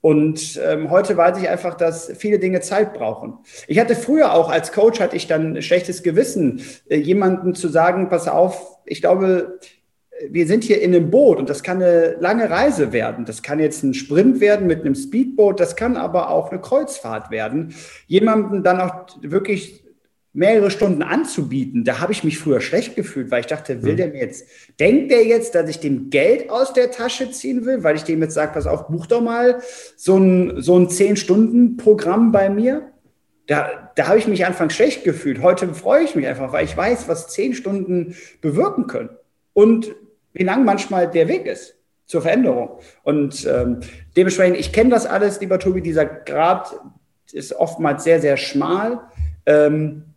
Und 0.01 0.59
ähm, 0.65 0.89
heute 0.89 1.15
weiß 1.15 1.37
ich 1.37 1.47
einfach, 1.47 1.75
dass 1.75 2.11
viele 2.17 2.39
Dinge 2.39 2.59
Zeit 2.61 2.95
brauchen. 2.95 3.37
Ich 3.67 3.77
hatte 3.77 3.95
früher 3.95 4.33
auch 4.33 4.49
als 4.49 4.71
Coach, 4.71 4.99
hatte 4.99 5.15
ich 5.15 5.27
dann 5.27 5.61
schlechtes 5.61 6.01
Gewissen, 6.01 6.61
äh, 6.89 6.97
jemandem 6.97 7.53
zu 7.53 7.67
sagen, 7.67 8.09
pass 8.09 8.27
auf, 8.27 8.79
ich 8.85 8.99
glaube, 8.99 9.59
wir 10.27 10.47
sind 10.47 10.63
hier 10.63 10.81
in 10.81 10.95
einem 10.95 11.11
Boot 11.11 11.37
und 11.37 11.49
das 11.49 11.61
kann 11.61 11.83
eine 11.83 12.15
lange 12.19 12.49
Reise 12.49 12.91
werden. 12.91 13.25
Das 13.25 13.43
kann 13.43 13.59
jetzt 13.59 13.83
ein 13.83 13.93
Sprint 13.93 14.39
werden 14.39 14.65
mit 14.65 14.81
einem 14.81 14.95
Speedboot, 14.95 15.59
das 15.59 15.75
kann 15.75 15.97
aber 15.97 16.31
auch 16.31 16.49
eine 16.49 16.61
Kreuzfahrt 16.61 17.29
werden. 17.29 17.75
Jemandem 18.07 18.63
dann 18.63 18.81
auch 18.81 19.05
wirklich 19.21 19.82
mehrere 20.33 20.71
Stunden 20.71 21.03
anzubieten, 21.03 21.83
da 21.83 21.99
habe 21.99 22.11
ich 22.11 22.23
mich 22.23 22.39
früher 22.39 22.59
schlecht 22.59 22.95
gefühlt, 22.95 23.29
weil 23.29 23.41
ich 23.41 23.45
dachte, 23.45 23.83
will 23.83 23.93
mhm. 23.93 23.97
der 23.97 24.07
mir 24.07 24.19
jetzt, 24.19 24.47
denkt 24.79 25.11
der 25.11 25.23
jetzt, 25.25 25.53
dass 25.53 25.69
ich 25.69 25.79
dem 25.79 26.09
Geld 26.09 26.49
aus 26.49 26.73
der 26.73 26.89
Tasche 26.89 27.29
ziehen 27.31 27.65
will, 27.65 27.83
weil 27.83 27.95
ich 27.95 28.03
dem 28.03 28.21
jetzt 28.21 28.33
sage, 28.33 28.51
pass 28.53 28.65
auf, 28.65 28.87
buch 28.87 29.05
doch 29.05 29.21
mal 29.21 29.61
so 29.95 30.17
ein, 30.17 30.61
so 30.61 30.77
ein 30.77 30.87
10-Stunden-Programm 30.87 32.31
bei 32.31 32.49
mir? 32.49 32.89
Da, 33.45 33.91
da 33.95 34.07
habe 34.07 34.17
ich 34.17 34.27
mich 34.27 34.45
anfangs 34.45 34.73
schlecht 34.73 35.03
gefühlt. 35.03 35.41
Heute 35.41 35.71
freue 35.73 36.03
ich 36.03 36.15
mich 36.15 36.25
einfach, 36.25 36.51
weil 36.51 36.65
ich 36.65 36.75
weiß, 36.75 37.07
was 37.07 37.27
10 37.27 37.53
Stunden 37.53 38.15
bewirken 38.41 38.87
können 38.87 39.09
und 39.53 39.93
wie 40.31 40.43
lang 40.43 40.65
manchmal 40.65 41.11
der 41.11 41.27
Weg 41.27 41.45
ist 41.45 41.75
zur 42.05 42.23
Veränderung. 42.23 42.79
Und 43.03 43.45
ähm, 43.45 43.81
dementsprechend, 44.17 44.57
ich 44.57 44.73
kenne 44.73 44.89
das 44.89 45.05
alles, 45.05 45.41
lieber 45.41 45.59
Tobi, 45.59 45.81
dieser 45.81 46.05
Grad 46.05 46.75
ist 47.31 47.53
oftmals 47.53 48.03
sehr, 48.03 48.19
sehr 48.19 48.37
schmal. 48.37 49.01
Ähm, 49.45 50.12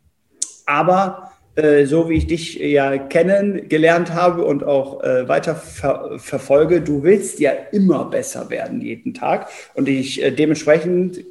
aber 0.66 1.33
äh, 1.57 1.87
so 1.87 2.11
wie 2.11 2.18
ich 2.18 2.26
dich 2.26 2.57
ja 2.57 2.98
kennengelernt 2.98 4.12
habe 4.12 4.44
und 4.44 4.62
auch 4.62 5.02
äh, 5.02 5.26
weiter 5.26 5.55
ver 5.55 6.18
verfolge, 6.18 6.83
du 6.83 7.02
willst 7.02 7.40
ja 7.40 7.52
immer 7.72 8.05
besser 8.05 8.50
werden 8.50 8.83
jeden 8.83 9.14
Tag. 9.14 9.48
Und 9.74 9.88
ich 9.88 10.22
äh, 10.22 10.31
dementsprechend 10.31 11.24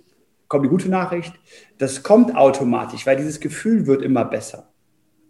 kommt 0.47 0.65
die 0.65 0.69
gute 0.69 0.89
Nachricht, 0.89 1.33
das 1.77 2.01
kommt 2.01 2.35
automatisch, 2.35 3.05
weil 3.05 3.17
dieses 3.17 3.39
Gefühl 3.39 3.85
wird 3.85 4.01
immer 4.01 4.25
besser. 4.25 4.69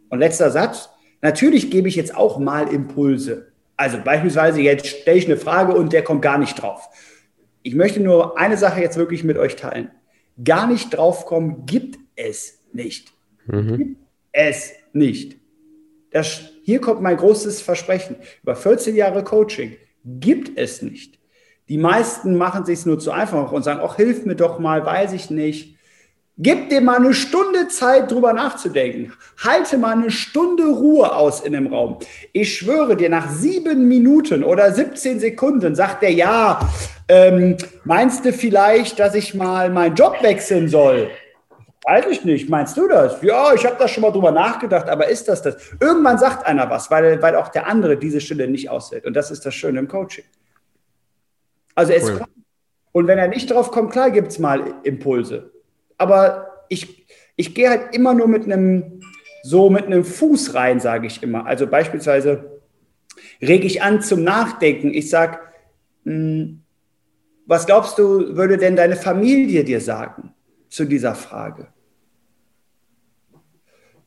Und 0.10 0.20
letzter 0.20 0.52
Satz, 0.52 0.90
natürlich 1.22 1.72
gebe 1.72 1.90
ich 1.90 1.96
jetzt 1.96 2.16
auch 2.16 2.40
mal 2.40 2.68
Impulse. 2.68 3.52
Also 3.78 3.98
beispielsweise 4.02 4.62
jetzt 4.62 4.88
stelle 4.88 5.18
ich 5.18 5.26
eine 5.26 5.38
Frage 5.38 5.74
und 5.74 5.92
der 5.92 6.04
kommt 6.04 6.22
gar 6.22 6.38
nicht 6.38 6.62
drauf. 6.62 6.88
Ich 7.64 7.76
möchte 7.76 8.00
nur 8.00 8.38
eine 8.38 8.58
Sache 8.58 8.80
jetzt 8.80 8.96
wirklich 8.96 9.24
mit 9.24 9.38
euch 9.38 9.56
teilen. 9.56 9.92
Gar 10.42 10.68
nicht 10.68 10.96
draufkommen 10.96 11.66
gibt 11.66 11.98
es 12.16 12.60
nicht. 12.72 13.15
Mhm. 13.48 13.98
Es 14.32 14.74
nicht. 14.94 15.38
Das, 16.12 16.42
hier 16.64 16.80
kommt 16.82 17.02
mein 17.02 17.18
großes 17.18 17.62
Versprechen. 17.62 18.16
Über 18.44 18.56
14 18.56 18.96
Jahre 18.96 19.24
Coaching 19.24 19.76
gibt 20.04 20.58
es 20.58 20.82
nicht. 20.82 21.20
Die 21.68 21.78
meisten 21.78 22.38
machen 22.38 22.62
es 22.62 22.68
sich 22.68 22.86
nur 22.86 23.00
zu 23.00 23.12
einfach 23.12 23.52
und 23.52 23.64
sagen, 23.64 23.82
ach, 23.84 23.96
hilf 23.96 24.26
mir 24.26 24.36
doch 24.36 24.60
mal, 24.60 24.86
weiß 24.86 25.14
ich 25.14 25.30
nicht. 25.30 25.76
Gib 26.38 26.70
dir 26.70 26.82
mal 26.82 26.98
eine 26.98 27.14
Stunde 27.14 27.70
Zeit, 27.70 28.12
drüber 28.12 28.34
nachzudenken. 28.34 29.14
Halte 29.42 29.78
mal 29.78 29.94
eine 29.94 30.12
Stunde 30.12 30.66
Ruhe 30.66 31.16
aus 31.16 31.40
in 31.40 31.54
dem 31.54 31.68
Raum. 31.68 32.00
Ich 32.34 32.58
schwöre 32.58 32.98
dir, 32.98 33.10
nach 33.10 33.30
sieben 33.30 33.88
Minuten 33.88 34.44
oder 34.44 34.74
17 34.74 35.22
Sekunden 35.22 35.76
sagt 35.76 36.02
der 36.02 36.12
ja, 36.12 36.60
ähm, 37.08 37.56
meinst 37.86 38.26
du 38.26 38.34
vielleicht, 38.34 39.00
dass 39.00 39.16
ich 39.16 39.34
mal 39.34 39.70
meinen 39.70 39.96
Job 39.96 40.18
wechseln 40.22 40.68
soll? 40.68 41.10
Weiß 41.88 42.06
ich 42.10 42.26
nicht. 42.26 42.50
Meinst 42.50 42.76
du 42.78 42.88
das? 42.88 43.22
Ja, 43.22 43.54
ich 43.54 43.64
habe 43.66 43.76
da 43.78 43.88
schon 43.88 44.02
mal 44.02 44.12
drüber 44.12 44.32
nachgedacht, 44.32 44.90
aber 44.90 45.08
ist 45.08 45.28
das 45.28 45.44
das? 45.44 45.56
Irgendwann 45.80 46.18
sagt 46.18 46.46
einer 46.46 46.68
was, 46.70 46.90
weil, 46.90 47.22
weil 47.22 47.36
auch 47.36 47.50
der 47.50 47.68
andere 47.68 47.96
diese 47.96 48.20
Stille 48.20 48.48
nicht 48.48 48.70
aushält. 48.70 49.06
Und 49.06 49.14
das 49.14 49.30
ist 49.30 49.46
das 49.46 49.54
Schöne 49.54 49.80
im 49.80 49.88
Coaching. 49.88 50.26
Also 51.76 51.94
es 51.94 52.10
cool. 52.10 52.22
Und 52.92 53.08
wenn 53.08 53.20
er 53.20 53.28
nicht 53.28 53.52
drauf 53.52 53.72
kommt, 53.72 53.92
klar 53.92 54.10
gibt 54.10 54.30
es 54.30 54.40
mal 54.40 54.76
Impulse. 54.84 55.52
Aber 55.98 56.66
ich, 56.70 57.06
ich 57.36 57.54
gehe 57.54 57.70
halt 57.70 57.94
immer 57.94 58.14
nur 58.14 58.28
mit 58.28 58.46
einem, 58.46 59.02
so 59.44 59.70
mit 59.70 59.86
einem 59.86 60.06
Fuß 60.06 60.56
rein, 60.56 60.80
sage 60.80 61.06
ich 61.06 61.22
immer. 61.22 61.46
Also 61.46 61.68
beispielsweise 61.68 62.62
rege 63.42 63.68
ich 63.68 63.84
an 63.84 64.02
zum 64.02 64.24
Nachdenken. 64.24 64.94
Ich 64.94 65.10
sage, 65.10 65.40
hm, 66.04 66.62
was 67.46 67.68
glaubst 67.68 68.00
du, 68.00 68.36
würde 68.36 68.58
denn 68.58 68.76
deine 68.76 68.96
Familie 68.96 69.64
dir 69.64 69.82
sagen 69.82 70.34
zu 70.70 70.86
dieser 70.86 71.14
Frage? 71.14 71.68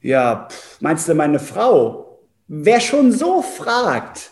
Ja, 0.00 0.48
meinst 0.80 1.08
du 1.08 1.14
meine 1.14 1.38
Frau? 1.38 2.20
Wer 2.46 2.80
schon 2.80 3.12
so 3.12 3.42
fragt, 3.42 4.30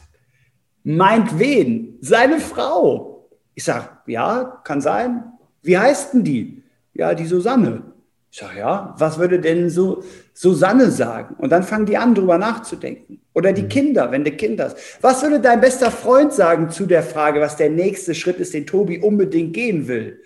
meint 0.84 1.38
wen? 1.38 1.98
Seine 2.00 2.40
Frau. 2.40 3.28
Ich 3.54 3.64
sage, 3.64 3.88
ja, 4.06 4.60
kann 4.64 4.80
sein. 4.80 5.24
Wie 5.62 5.76
heißt 5.76 6.14
denn 6.14 6.24
die? 6.24 6.62
Ja, 6.94 7.14
die 7.14 7.26
Susanne. 7.26 7.82
Ich 8.30 8.38
sage, 8.38 8.58
ja, 8.58 8.94
was 8.98 9.18
würde 9.18 9.40
denn 9.40 9.70
so 9.70 10.02
Susanne 10.34 10.90
sagen? 10.90 11.36
Und 11.38 11.50
dann 11.50 11.62
fangen 11.62 11.86
die 11.86 11.96
an, 11.96 12.14
drüber 12.14 12.38
nachzudenken. 12.38 13.20
Oder 13.32 13.52
die 13.52 13.62
mhm. 13.62 13.68
Kinder, 13.68 14.12
wenn 14.12 14.24
du 14.24 14.30
Kinder 14.30 14.66
hast. 14.66 15.02
Was 15.02 15.22
würde 15.22 15.40
dein 15.40 15.60
bester 15.60 15.90
Freund 15.90 16.32
sagen 16.32 16.70
zu 16.70 16.86
der 16.86 17.02
Frage, 17.02 17.40
was 17.40 17.56
der 17.56 17.70
nächste 17.70 18.14
Schritt 18.14 18.38
ist, 18.38 18.54
den 18.54 18.66
Tobi 18.66 18.98
unbedingt 19.00 19.54
gehen 19.54 19.88
will? 19.88 20.22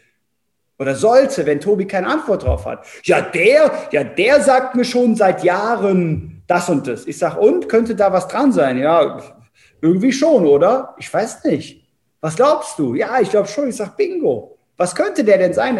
Oder 0.81 0.95
sollte, 0.95 1.45
wenn 1.45 1.61
Tobi 1.61 1.87
keine 1.87 2.07
Antwort 2.07 2.45
drauf 2.45 2.64
hat. 2.64 2.87
Ja, 3.05 3.21
der, 3.21 3.71
ja, 3.93 4.03
der 4.03 4.40
sagt 4.40 4.75
mir 4.75 4.87
schon 4.87 5.14
seit 5.14 5.45
Jahren 5.45 6.43
das 6.47 6.71
und 6.71 6.87
das. 6.87 7.07
Ich 7.07 7.19
sage, 7.19 7.38
und 7.38 7.69
könnte 7.69 7.95
da 7.95 8.11
was 8.14 8.29
dran 8.29 8.51
sein? 8.51 8.79
Ja, 8.79 9.21
irgendwie 9.83 10.11
schon, 10.11 10.47
oder? 10.47 10.95
Ich 10.99 11.12
weiß 11.12 11.45
nicht. 11.45 11.87
Was 12.23 12.35
glaubst 12.35 12.79
du? 12.79 12.95
Ja, 12.95 13.21
ich 13.21 13.29
glaube 13.29 13.47
schon. 13.47 13.69
Ich 13.69 13.77
sage, 13.77 13.93
bingo. 13.95 14.57
Was 14.79 14.95
könnte 14.95 15.23
der 15.23 15.37
denn 15.37 15.53
sein? 15.53 15.79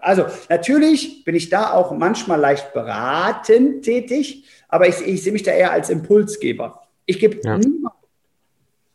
Also 0.00 0.26
natürlich 0.48 1.24
bin 1.24 1.34
ich 1.34 1.50
da 1.50 1.72
auch 1.72 1.90
manchmal 1.90 2.38
leicht 2.38 2.72
beratend 2.72 3.84
tätig, 3.84 4.44
aber 4.68 4.86
ich, 4.86 5.04
ich 5.04 5.24
sehe 5.24 5.32
mich 5.32 5.42
da 5.42 5.50
eher 5.50 5.72
als 5.72 5.90
Impulsgeber. 5.90 6.86
Ich 7.04 7.18
gebe 7.18 7.40
ja. 7.42 7.58
niemals 7.58 7.96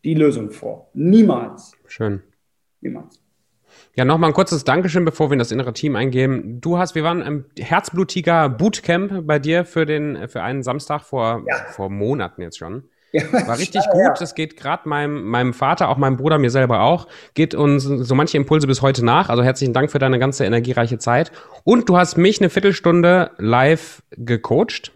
die 0.06 0.14
Lösung 0.14 0.52
vor. 0.52 0.90
Niemals. 0.94 1.74
Schön. 1.88 2.22
Niemals. 2.80 3.20
Ja, 3.96 4.04
nochmal 4.04 4.30
ein 4.32 4.34
kurzes 4.34 4.66
Dankeschön, 4.66 5.06
bevor 5.06 5.30
wir 5.30 5.34
in 5.34 5.40
das 5.40 5.54
innere 5.54 5.72
Team 5.72 5.96
eingehen. 5.96 6.60
Du 6.60 6.78
hast, 6.78 6.96
wir 6.96 7.04
waren 7.06 7.22
im 7.22 7.46
Herzblutiger 7.58 8.50
Bootcamp 8.50 9.26
bei 9.26 9.40
dir 9.40 9.64
für 9.64 9.86
den, 9.86 10.28
für 10.28 10.44
einen 10.44 10.64
Samstag 10.64 11.04
vor, 11.04 11.44
ja. 11.48 11.56
vor 11.72 11.90
Monaten 11.90 12.42
jetzt 12.42 12.58
schon. 12.58 12.84
Ja, 13.14 13.24
War 13.32 13.58
richtig 13.58 13.84
gut. 13.90 14.20
Das 14.20 14.36
geht 14.36 14.58
gerade 14.58 14.90
meinem, 14.90 15.24
meinem 15.24 15.54
Vater, 15.54 15.88
auch 15.88 15.96
meinem 15.96 16.18
Bruder, 16.18 16.38
mir 16.40 16.50
selber 16.50 16.82
auch, 16.82 17.08
geht 17.36 17.56
uns 17.56 17.84
so 17.84 18.16
manche 18.16 18.36
Impulse 18.36 18.68
bis 18.68 18.82
heute 18.82 19.06
nach. 19.06 19.30
Also 19.30 19.44
herzlichen 19.44 19.74
Dank 19.74 19.90
für 19.90 20.00
deine 20.00 20.20
ganze 20.20 20.44
energiereiche 20.44 20.98
Zeit. 20.98 21.32
Und 21.64 21.88
du 21.88 21.98
hast 21.98 22.18
mich 22.18 22.42
eine 22.42 22.50
Viertelstunde 22.50 23.32
live 23.38 24.04
gecoacht. 24.12 24.92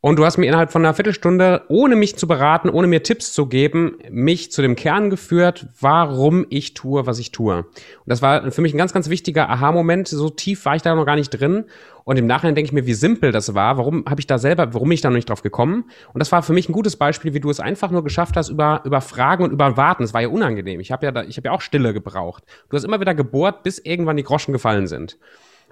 Und 0.00 0.16
du 0.16 0.24
hast 0.24 0.38
mir 0.38 0.46
innerhalb 0.46 0.70
von 0.70 0.84
einer 0.84 0.94
Viertelstunde, 0.94 1.62
ohne 1.68 1.96
mich 1.96 2.16
zu 2.16 2.28
beraten, 2.28 2.70
ohne 2.70 2.86
mir 2.86 3.02
Tipps 3.02 3.32
zu 3.32 3.46
geben, 3.46 3.98
mich 4.08 4.52
zu 4.52 4.62
dem 4.62 4.76
Kern 4.76 5.10
geführt, 5.10 5.66
warum 5.80 6.46
ich 6.50 6.74
tue, 6.74 7.06
was 7.06 7.18
ich 7.18 7.32
tue. 7.32 7.56
Und 7.56 7.66
das 8.06 8.22
war 8.22 8.52
für 8.52 8.60
mich 8.60 8.72
ein 8.72 8.78
ganz, 8.78 8.92
ganz 8.92 9.08
wichtiger 9.08 9.50
Aha-Moment. 9.50 10.06
So 10.06 10.30
tief 10.30 10.64
war 10.66 10.76
ich 10.76 10.82
da 10.82 10.94
noch 10.94 11.04
gar 11.04 11.16
nicht 11.16 11.30
drin. 11.30 11.64
Und 12.04 12.16
im 12.16 12.26
Nachhinein 12.26 12.54
denke 12.54 12.68
ich 12.68 12.72
mir, 12.72 12.86
wie 12.86 12.94
simpel 12.94 13.32
das 13.32 13.54
war. 13.54 13.76
Warum 13.76 14.04
habe 14.08 14.20
ich 14.20 14.28
da 14.28 14.38
selber, 14.38 14.72
warum 14.72 14.88
bin 14.88 14.94
ich 14.94 15.00
da 15.00 15.10
noch 15.10 15.16
nicht 15.16 15.30
drauf 15.30 15.42
gekommen? 15.42 15.84
Und 16.14 16.20
das 16.20 16.30
war 16.30 16.44
für 16.44 16.52
mich 16.52 16.68
ein 16.68 16.72
gutes 16.72 16.94
Beispiel, 16.94 17.34
wie 17.34 17.40
du 17.40 17.50
es 17.50 17.58
einfach 17.58 17.90
nur 17.90 18.04
geschafft 18.04 18.36
hast 18.36 18.50
über, 18.50 18.82
über 18.84 19.00
Fragen 19.00 19.42
und 19.42 19.50
über 19.50 19.76
Warten. 19.76 20.04
Es 20.04 20.14
war 20.14 20.22
ja 20.22 20.28
unangenehm. 20.28 20.78
Ich 20.78 20.92
habe 20.92 21.06
ja, 21.06 21.12
da, 21.12 21.24
ich 21.24 21.36
habe 21.38 21.48
ja 21.48 21.52
auch 21.52 21.60
Stille 21.60 21.92
gebraucht. 21.92 22.44
Du 22.70 22.76
hast 22.76 22.84
immer 22.84 23.00
wieder 23.00 23.16
gebohrt, 23.16 23.64
bis 23.64 23.80
irgendwann 23.80 24.16
die 24.16 24.22
Groschen 24.22 24.52
gefallen 24.52 24.86
sind. 24.86 25.18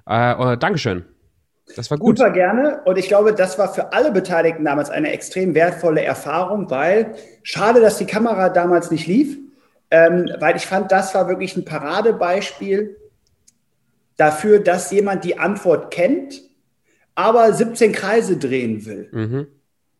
Äh, 0.08 0.54
äh, 0.54 0.58
Dankeschön. 0.58 1.04
Das 1.76 1.90
war 1.90 1.98
gut. 1.98 2.18
Super 2.18 2.30
gerne. 2.30 2.80
Und 2.84 2.98
ich 2.98 3.08
glaube, 3.08 3.34
das 3.34 3.58
war 3.58 3.72
für 3.72 3.92
alle 3.92 4.10
Beteiligten 4.10 4.64
damals 4.64 4.90
eine 4.90 5.12
extrem 5.12 5.54
wertvolle 5.54 6.02
Erfahrung, 6.02 6.70
weil 6.70 7.14
schade, 7.42 7.80
dass 7.80 7.98
die 7.98 8.06
Kamera 8.06 8.48
damals 8.48 8.90
nicht 8.90 9.06
lief, 9.06 9.38
ähm, 9.90 10.30
weil 10.40 10.56
ich 10.56 10.66
fand, 10.66 10.90
das 10.90 11.14
war 11.14 11.28
wirklich 11.28 11.56
ein 11.56 11.64
Paradebeispiel 11.64 12.96
dafür, 14.16 14.60
dass 14.60 14.90
jemand 14.90 15.24
die 15.24 15.38
Antwort 15.38 15.92
kennt, 15.92 16.42
aber 17.14 17.52
17 17.52 17.92
Kreise 17.92 18.36
drehen 18.38 18.86
will. 18.86 19.08
Mhm 19.12 19.46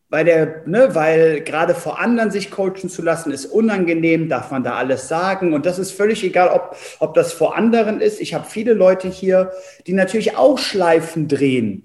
weil 0.09 0.25
der, 0.25 0.62
ne, 0.66 0.95
weil 0.95 1.40
gerade 1.40 1.75
vor 1.75 1.99
anderen 1.99 2.31
sich 2.31 2.51
coachen 2.51 2.88
zu 2.88 3.03
lassen, 3.03 3.33
ist 3.33 3.47
unangenehm, 3.47 4.29
darf 4.29 4.51
man 4.51 4.62
da 4.62 4.75
alles 4.75 5.09
sagen. 5.09 5.53
Und 5.53 5.66
das 5.66 5.79
ist 5.79 5.92
völlig 5.92 6.23
egal, 6.23 6.49
ob, 6.49 6.77
ob 7.01 7.14
das 7.14 7.33
vor 7.33 7.57
anderen 7.57 8.01
ist. 8.01 8.21
Ich 8.21 8.35
habe 8.35 8.47
viele 8.49 8.75
Leute 8.75 9.09
hier, 9.09 9.53
die 9.87 9.95
natürlich 9.95 10.37
auch 10.37 10.59
Schleifen 10.59 11.29
drehen 11.29 11.85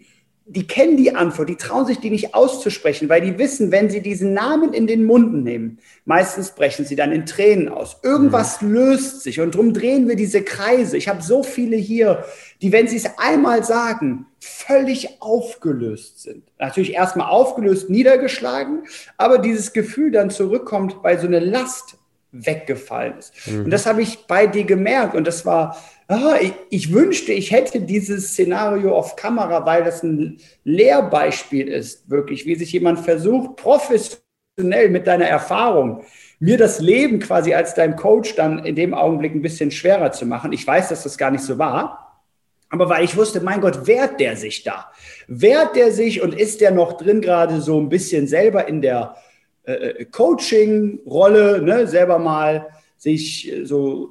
die 0.54 0.68
kennen 0.68 0.98
die 0.98 1.16
Antwort, 1.16 1.48
die 1.48 1.56
trauen 1.56 1.86
sich 1.86 2.00
die 2.00 2.10
nicht 2.10 2.36
auszusprechen, 2.36 3.08
weil 3.08 3.22
die 3.22 3.38
wissen, 3.38 3.72
wenn 3.72 3.90
sie 3.90 4.02
diesen 4.02 4.34
Namen 4.34 4.74
in 4.74 4.86
den 4.86 5.06
Mund 5.06 5.34
nehmen, 5.34 5.80
meistens 6.04 6.52
brechen 6.52 6.86
sie 6.86 6.98
dann 6.98 7.14
in 7.14 7.26
Tränen 7.26 7.70
aus. 7.70 7.98
Irgendwas 8.04 8.62
mhm. 8.62 8.74
löst 8.74 9.22
sich 9.22 9.40
und 9.40 9.56
darum 9.56 9.74
drehen 9.74 10.10
wir 10.10 10.18
diese 10.18 10.44
Kreise. 10.44 10.98
Ich 10.98 11.08
habe 11.08 11.22
so 11.22 11.42
viele 11.42 11.78
hier, 11.78 12.26
die, 12.62 12.74
wenn 12.74 12.88
sie 12.88 12.98
es 12.98 13.18
einmal 13.18 13.64
sagen, 13.64 14.26
völlig 14.40 15.22
aufgelöst 15.22 16.22
sind. 16.22 16.44
Natürlich 16.60 16.94
erstmal 16.94 17.30
aufgelöst, 17.30 17.90
niedergeschlagen, 17.90 18.84
aber 19.18 19.38
dieses 19.38 19.72
Gefühl 19.72 20.12
dann 20.12 20.30
zurückkommt, 20.30 20.98
weil 21.02 21.18
so 21.18 21.28
eine 21.28 21.40
Last 21.40 21.98
weggefallen 22.32 23.18
ist. 23.18 23.34
Mhm. 23.48 23.66
Und 23.66 23.72
das 23.72 23.86
habe 23.86 24.02
ich 24.02 24.26
bei 24.28 24.48
dir 24.48 24.64
gemerkt 24.64 25.16
und 25.16 25.28
das 25.28 25.46
war 25.46 25.78
ah, 26.12 26.36
ich, 26.42 26.54
ich, 26.70 26.94
wünschte, 26.94 27.32
ich 27.32 27.52
hätte 27.52 27.80
dieses 27.80 28.30
Szenario 28.30 28.96
auf 28.96 29.16
Kamera, 29.16 29.66
weil 29.66 29.84
das 29.84 30.04
ein 30.04 30.38
Lehrbeispiel 30.64 31.68
ist, 31.68 32.10
wirklich, 32.10 32.46
wie 32.46 32.56
sich 32.56 32.74
jemand 32.74 33.00
versucht, 33.00 33.56
professionell 33.56 34.90
mit 34.90 35.08
deiner 35.08 35.26
Erfahrung 35.26 36.04
mir 36.40 36.58
das 36.58 36.82
Leben 36.82 37.20
quasi 37.20 37.54
als 37.54 37.76
dein 37.76 37.96
Coach 37.96 38.36
dann 38.36 38.66
in 38.66 38.76
dem 38.76 38.94
Augenblick 38.94 39.34
ein 39.34 39.42
bisschen 39.42 39.72
schwerer 39.72 40.12
zu 40.12 40.26
machen. 40.26 40.52
Ich 40.52 40.66
weiß, 40.66 40.90
dass 40.90 41.04
das 41.04 41.18
gar 41.18 41.32
nicht 41.32 41.44
so 41.44 41.58
war. 41.58 42.24
Aber 42.70 42.90
weil 42.90 43.04
ich 43.04 43.16
wusste, 43.16 43.42
mein 43.42 43.62
Gott, 43.62 43.86
wehrt 43.86 44.20
der 44.20 44.36
sich 44.38 44.64
da? 44.64 44.92
Wehrt 45.28 45.76
der 45.76 45.92
sich 45.92 46.22
und 46.22 46.34
ist 46.34 46.62
der 46.62 46.72
noch 46.72 46.94
drin 46.94 47.22
gerade 47.22 47.62
so 47.62 47.80
ein 47.80 47.90
bisschen 47.90 48.28
selber 48.28 48.68
in 48.68 48.82
der 48.82 49.16
äh, 49.64 49.74
äh 49.74 50.06
Coaching-Rolle, 50.06 51.62
ne? 51.62 51.88
selber 51.88 52.20
mal 52.20 52.68
sich 52.98 53.52
äh, 53.52 53.66
so 53.66 54.10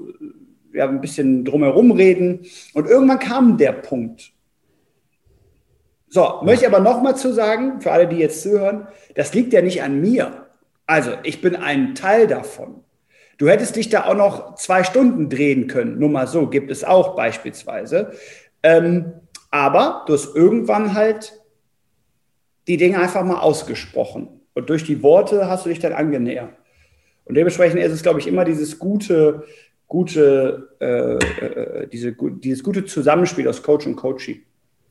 ja, 0.72 0.88
ein 0.88 1.00
bisschen 1.00 1.44
drumherum 1.44 1.90
reden. 1.92 2.46
Und 2.74 2.88
irgendwann 2.88 3.18
kam 3.18 3.58
der 3.58 3.72
Punkt. 3.72 4.32
So, 6.08 6.40
möchte 6.42 6.64
ich 6.64 6.72
aber 6.72 6.82
nochmal 6.82 7.16
zu 7.16 7.32
sagen, 7.32 7.80
für 7.80 7.92
alle, 7.92 8.08
die 8.08 8.16
jetzt 8.16 8.42
zuhören, 8.42 8.88
das 9.14 9.32
liegt 9.32 9.52
ja 9.52 9.62
nicht 9.62 9.82
an 9.82 10.00
mir. 10.00 10.46
Also, 10.86 11.12
ich 11.22 11.40
bin 11.40 11.54
ein 11.54 11.94
Teil 11.94 12.26
davon. 12.26 12.82
Du 13.38 13.48
hättest 13.48 13.76
dich 13.76 13.88
da 13.88 14.06
auch 14.06 14.16
noch 14.16 14.56
zwei 14.56 14.82
Stunden 14.82 15.30
drehen 15.30 15.68
können. 15.68 15.98
Nur 15.98 16.10
mal 16.10 16.26
so, 16.26 16.48
gibt 16.48 16.70
es 16.70 16.82
auch 16.82 17.14
beispielsweise. 17.14 18.12
Ähm, 18.62 19.12
aber 19.50 20.04
du 20.06 20.14
hast 20.14 20.34
irgendwann 20.34 20.94
halt 20.94 21.40
die 22.66 22.76
Dinge 22.76 22.98
einfach 22.98 23.24
mal 23.24 23.38
ausgesprochen. 23.38 24.39
Und 24.54 24.68
durch 24.68 24.84
die 24.84 25.02
Worte 25.02 25.48
hast 25.48 25.64
du 25.64 25.68
dich 25.68 25.78
dann 25.78 25.92
angenähert. 25.92 26.50
Und 27.24 27.34
dementsprechend 27.36 27.80
ist 27.80 27.92
es, 27.92 28.02
glaube 28.02 28.18
ich, 28.18 28.26
immer 28.26 28.44
dieses 28.44 28.78
gute, 28.78 29.44
gute, 29.86 30.68
äh, 30.80 31.14
äh, 31.14 31.86
diese, 31.88 32.12
dieses 32.12 32.62
gute 32.62 32.84
Zusammenspiel 32.84 33.46
aus 33.48 33.62
Coach 33.62 33.86
und 33.86 33.96
Coaching. 33.96 34.42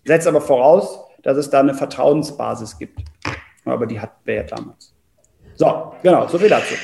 Setzt 0.06 0.28
aber 0.28 0.42
voraus, 0.42 1.00
dass 1.24 1.38
es 1.38 1.50
da 1.50 1.60
eine 1.60 1.74
Vertrauensbasis 1.74 2.78
gibt. 2.78 3.00
Aber 3.66 3.86
die 3.86 4.00
hatten 4.00 4.20
wir 4.24 4.36
ja 4.36 4.44
damals. 4.44 4.94
So, 5.56 5.94
genau, 6.02 6.28
so 6.28 6.38
viel 6.38 6.50
dazu. 6.50 6.76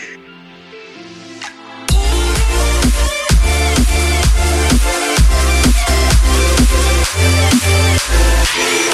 Yeah. 8.47 8.84